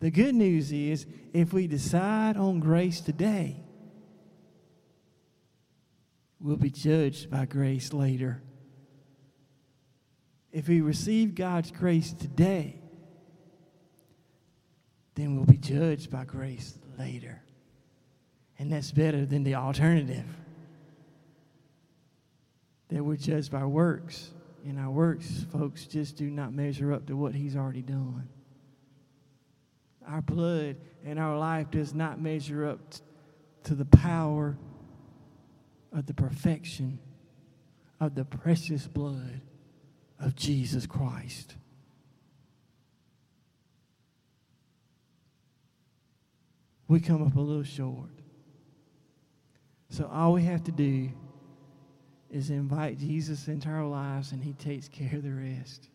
The 0.00 0.10
good 0.10 0.34
news 0.34 0.70
is, 0.70 1.06
if 1.32 1.52
we 1.52 1.66
decide 1.66 2.36
on 2.36 2.60
grace 2.60 3.00
today, 3.00 3.64
we'll 6.38 6.56
be 6.56 6.70
judged 6.70 7.30
by 7.30 7.46
grace 7.46 7.92
later. 7.92 8.42
If 10.52 10.68
we 10.68 10.82
receive 10.82 11.34
God's 11.34 11.70
grace 11.70 12.12
today, 12.12 12.80
then 15.18 15.34
we'll 15.34 15.44
be 15.44 15.56
judged 15.56 16.10
by 16.12 16.24
grace 16.24 16.78
later. 16.96 17.42
And 18.56 18.72
that's 18.72 18.92
better 18.92 19.26
than 19.26 19.42
the 19.42 19.56
alternative. 19.56 20.24
That 22.88 23.04
we're 23.04 23.16
judged 23.16 23.50
by 23.50 23.64
works. 23.64 24.30
And 24.64 24.78
our 24.78 24.90
works, 24.90 25.44
folks, 25.52 25.86
just 25.86 26.16
do 26.16 26.30
not 26.30 26.52
measure 26.52 26.92
up 26.92 27.06
to 27.06 27.16
what 27.16 27.34
He's 27.34 27.56
already 27.56 27.82
done. 27.82 28.28
Our 30.06 30.22
blood 30.22 30.76
and 31.04 31.18
our 31.18 31.36
life 31.36 31.70
does 31.72 31.94
not 31.94 32.20
measure 32.20 32.68
up 32.68 32.78
to 33.64 33.74
the 33.74 33.84
power 33.86 34.56
of 35.92 36.06
the 36.06 36.14
perfection 36.14 37.00
of 37.98 38.14
the 38.14 38.24
precious 38.24 38.86
blood 38.86 39.40
of 40.20 40.36
Jesus 40.36 40.86
Christ. 40.86 41.56
We 46.88 47.00
come 47.00 47.22
up 47.22 47.36
a 47.36 47.40
little 47.40 47.62
short. 47.62 48.08
So 49.90 50.10
all 50.12 50.32
we 50.32 50.42
have 50.44 50.64
to 50.64 50.72
do 50.72 51.10
is 52.30 52.50
invite 52.50 52.98
Jesus 52.98 53.48
into 53.48 53.68
our 53.68 53.86
lives 53.86 54.32
and 54.32 54.42
he 54.42 54.54
takes 54.54 54.88
care 54.88 55.14
of 55.14 55.22
the 55.22 55.30
rest. 55.30 55.88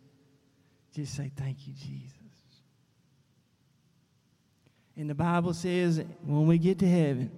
Just 0.96 1.16
say, 1.16 1.32
Thank 1.36 1.68
you, 1.68 1.74
Jesus. 1.74 2.18
And 4.96 5.10
the 5.10 5.16
Bible 5.16 5.54
says 5.54 6.04
when 6.24 6.48
we 6.48 6.60
get 6.60 6.80
to 6.80 6.88
heaven, 6.88 7.32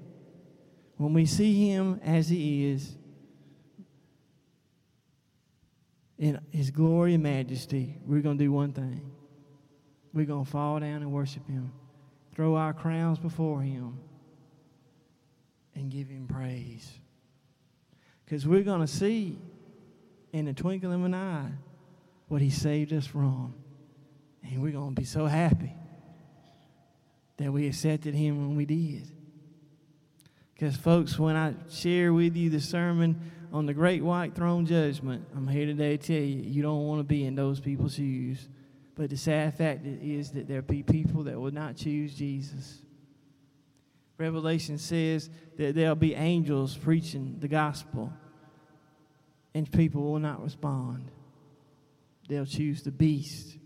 when 0.98 1.14
we 1.14 1.26
see 1.26 1.70
him 1.70 2.02
as 2.04 2.28
he 2.28 2.70
is, 2.70 2.96
in 6.18 6.40
his 6.52 6.72
glory 6.72 7.14
and 7.14 7.24
majesty, 7.24 7.98
we're 8.06 8.22
going 8.22 8.38
to 8.38 8.44
do 8.44 8.52
one 8.52 8.72
thing. 8.72 9.12
We're 10.14 10.26
going 10.26 10.46
to 10.46 10.52
fall 10.52 10.80
down 10.80 11.02
and 11.02 11.12
worship 11.12 11.46
him 11.48 11.74
throw 12.36 12.56
our 12.56 12.74
crowns 12.74 13.18
before 13.18 13.62
Him 13.62 13.98
and 15.74 15.90
give 15.90 16.10
Him 16.10 16.28
praise. 16.28 16.92
Because 18.24 18.46
we're 18.46 18.64
going 18.64 18.82
to 18.82 18.88
see 18.88 19.40
in 20.34 20.46
the 20.46 20.54
twinkling 20.54 20.94
of 20.94 21.04
an 21.06 21.16
eye 21.16 21.50
what 22.28 22.42
He 22.42 22.50
saved 22.50 22.92
us 22.92 23.06
from. 23.06 23.54
And 24.44 24.62
we're 24.62 24.72
going 24.72 24.94
to 24.94 25.02
be 25.02 25.06
so 25.06 25.26
happy 25.26 25.74
that 27.38 27.52
we 27.52 27.68
accepted 27.68 28.14
Him 28.14 28.48
when 28.48 28.56
we 28.56 28.66
did. 28.66 29.10
Because, 30.54 30.76
folks, 30.76 31.20
when 31.20 31.36
I 31.36 31.54
share 31.70 32.14
with 32.14 32.36
you 32.36 32.50
the 32.50 32.62
sermon 32.62 33.32
on 33.52 33.66
the 33.66 33.74
great 33.74 34.04
white 34.04 34.36
throne 34.36 34.66
judgment, 34.66 35.26
I'm 35.36 35.48
here 35.48 35.66
today 35.66 35.98
to 35.98 36.08
tell 36.08 36.16
you, 36.16 36.42
you 36.42 36.62
don't 36.62 36.86
want 36.86 37.00
to 37.00 37.04
be 37.04 37.26
in 37.26 37.36
those 37.36 37.60
people's 37.60 37.96
shoes. 37.96 38.48
But 38.96 39.10
the 39.10 39.18
sad 39.18 39.54
fact 39.56 39.86
is 39.86 40.32
that 40.32 40.48
there 40.48 40.62
be 40.62 40.82
people 40.82 41.24
that 41.24 41.40
will 41.40 41.52
not 41.52 41.76
choose 41.76 42.16
Jesus. 42.16 42.80
Revelation 44.18 44.78
says 44.78 45.30
that 45.58 45.76
there'll 45.76 45.96
be 45.96 46.16
angels 46.16 46.78
preaching 46.78 47.36
the 47.40 47.50
gospel, 47.50 48.14
and 49.54 49.70
people 49.70 50.04
will 50.04 50.20
not 50.20 50.42
respond. 50.42 51.12
They'll 52.30 52.46
choose 52.46 52.84
the 52.84 52.92
beast 52.92 53.58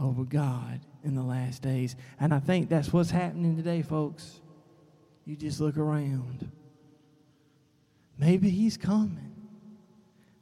over 0.00 0.24
God 0.24 0.80
in 1.04 1.14
the 1.14 1.22
last 1.22 1.60
days. 1.60 1.96
And 2.18 2.32
I 2.32 2.40
think 2.40 2.70
that's 2.70 2.92
what's 2.92 3.10
happening 3.10 3.56
today, 3.56 3.82
folks. 3.82 4.40
You 5.26 5.36
just 5.36 5.60
look 5.60 5.76
around. 5.76 6.50
Maybe 8.16 8.48
he's 8.48 8.78
coming. 8.78 9.34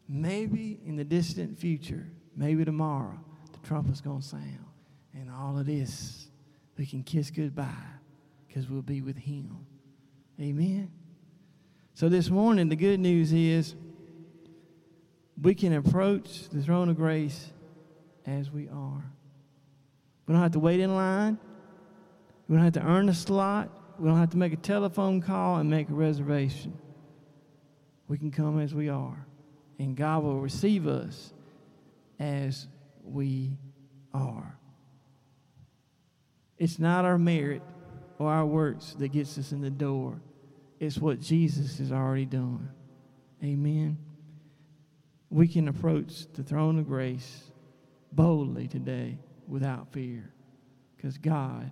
Maybe 0.08 0.78
in 0.86 0.94
the 0.94 1.04
distant 1.04 1.58
future, 1.58 2.06
maybe 2.36 2.64
tomorrow, 2.64 3.18
trumpet's 3.66 4.00
going 4.00 4.20
to 4.20 4.26
sound. 4.26 4.64
And 5.12 5.30
all 5.30 5.58
of 5.58 5.66
this, 5.66 6.28
we 6.78 6.86
can 6.86 7.02
kiss 7.02 7.30
goodbye 7.30 7.66
because 8.46 8.68
we'll 8.68 8.82
be 8.82 9.02
with 9.02 9.16
him. 9.16 9.66
Amen. 10.40 10.90
So 11.94 12.08
this 12.08 12.30
morning, 12.30 12.68
the 12.68 12.76
good 12.76 13.00
news 13.00 13.32
is 13.32 13.74
we 15.40 15.54
can 15.54 15.72
approach 15.72 16.48
the 16.50 16.62
throne 16.62 16.88
of 16.88 16.96
grace 16.96 17.52
as 18.26 18.50
we 18.50 18.68
are. 18.68 19.04
We 20.26 20.32
don't 20.32 20.42
have 20.42 20.52
to 20.52 20.58
wait 20.58 20.80
in 20.80 20.94
line. 20.94 21.38
We 22.48 22.56
don't 22.56 22.64
have 22.64 22.74
to 22.74 22.86
earn 22.86 23.08
a 23.08 23.14
slot. 23.14 23.70
We 23.98 24.08
don't 24.08 24.18
have 24.18 24.30
to 24.30 24.36
make 24.36 24.52
a 24.52 24.56
telephone 24.56 25.22
call 25.22 25.56
and 25.56 25.70
make 25.70 25.88
a 25.88 25.94
reservation. 25.94 26.76
We 28.08 28.18
can 28.18 28.30
come 28.30 28.60
as 28.60 28.74
we 28.74 28.88
are, 28.88 29.26
and 29.78 29.96
God 29.96 30.22
will 30.22 30.40
receive 30.40 30.86
us 30.86 31.32
as 32.20 32.68
we 33.06 33.56
are. 34.12 34.58
It's 36.58 36.78
not 36.78 37.04
our 37.04 37.18
merit 37.18 37.62
or 38.18 38.30
our 38.30 38.46
works 38.46 38.94
that 38.98 39.08
gets 39.08 39.36
us 39.38 39.52
in 39.52 39.60
the 39.60 39.70
door, 39.70 40.20
it's 40.80 40.98
what 40.98 41.20
Jesus 41.20 41.78
has 41.78 41.92
already 41.92 42.24
done. 42.24 42.70
Amen. 43.42 43.98
We 45.30 45.48
can 45.48 45.68
approach 45.68 46.32
the 46.32 46.42
throne 46.42 46.78
of 46.78 46.86
grace 46.86 47.50
boldly 48.12 48.68
today 48.68 49.18
without 49.46 49.92
fear 49.92 50.32
because 50.96 51.18
God 51.18 51.70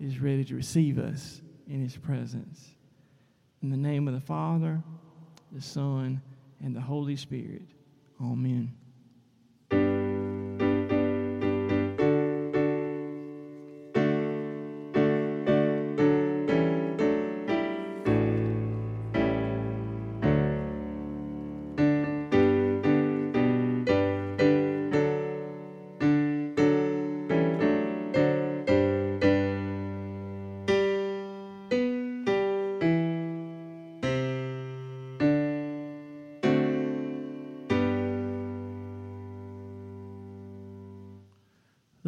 is 0.00 0.20
ready 0.20 0.44
to 0.44 0.54
receive 0.54 0.98
us 0.98 1.42
in 1.68 1.82
His 1.82 1.96
presence. 1.96 2.74
In 3.62 3.70
the 3.70 3.76
name 3.76 4.08
of 4.08 4.14
the 4.14 4.20
Father, 4.20 4.82
the 5.52 5.62
Son, 5.62 6.20
and 6.62 6.74
the 6.74 6.80
Holy 6.80 7.16
Spirit. 7.16 7.62
Amen. 8.20 8.72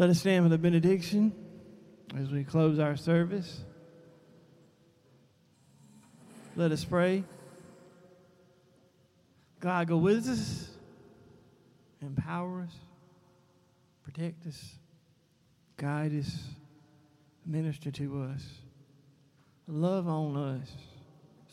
Let 0.05 0.11
us 0.11 0.21
stand 0.21 0.45
for 0.45 0.51
the 0.51 0.59
benediction 0.59 1.33
as 2.15 2.29
we 2.29 2.45
close 2.45 2.79
our 2.79 2.95
service. 2.95 3.65
Let 6.57 6.73
us 6.73 6.85
pray. 6.85 7.25
God, 9.61 9.89
go 9.89 9.97
with 9.97 10.29
us, 10.29 10.69
empower 12.03 12.65
us, 12.65 12.75
protect 14.03 14.47
us, 14.47 14.75
guide 15.79 16.13
us, 16.15 16.39
minister 17.47 17.91
to 17.93 18.25
us, 18.25 18.45
love 19.67 20.07
on 20.07 20.37
us 20.37 20.69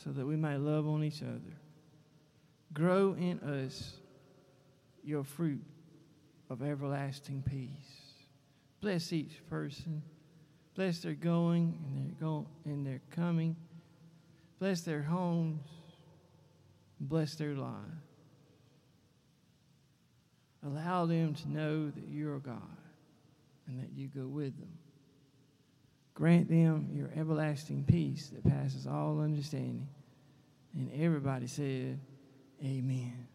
so 0.04 0.10
that 0.10 0.26
we 0.26 0.36
may 0.36 0.58
love 0.58 0.86
on 0.89 1.06
each 1.06 1.22
other. 1.22 1.56
Grow 2.74 3.14
in 3.14 3.39
us 3.39 3.93
your 5.06 5.24
fruit 5.24 5.64
of 6.49 6.62
everlasting 6.62 7.43
peace. 7.49 8.01
Bless 8.82 9.13
each 9.13 9.47
person. 9.49 10.01
Bless 10.75 10.99
their 10.99 11.13
going 11.13 11.77
and 11.88 12.05
their 12.05 12.15
go 12.19 12.47
and 12.65 12.86
their 12.86 13.01
coming. 13.11 13.55
Bless 14.59 14.82
their 14.82 15.03
homes. 15.03 15.61
Bless 16.99 17.36
their 17.36 17.53
lives. 17.53 17.77
Allow 20.65 21.05
them 21.07 21.34
to 21.34 21.49
know 21.49 21.89
that 21.89 22.07
you're 22.09 22.39
God 22.39 22.61
and 23.67 23.82
that 23.82 23.91
you 23.95 24.07
go 24.07 24.27
with 24.27 24.57
them. 24.59 24.77
Grant 26.13 26.49
them 26.49 26.89
your 26.93 27.09
everlasting 27.15 27.84
peace 27.84 28.29
that 28.29 28.43
passes 28.43 28.86
all 28.86 29.21
understanding. 29.21 29.88
And 30.73 30.91
everybody 30.93 31.47
said, 31.47 31.99
Amen. 32.63 33.27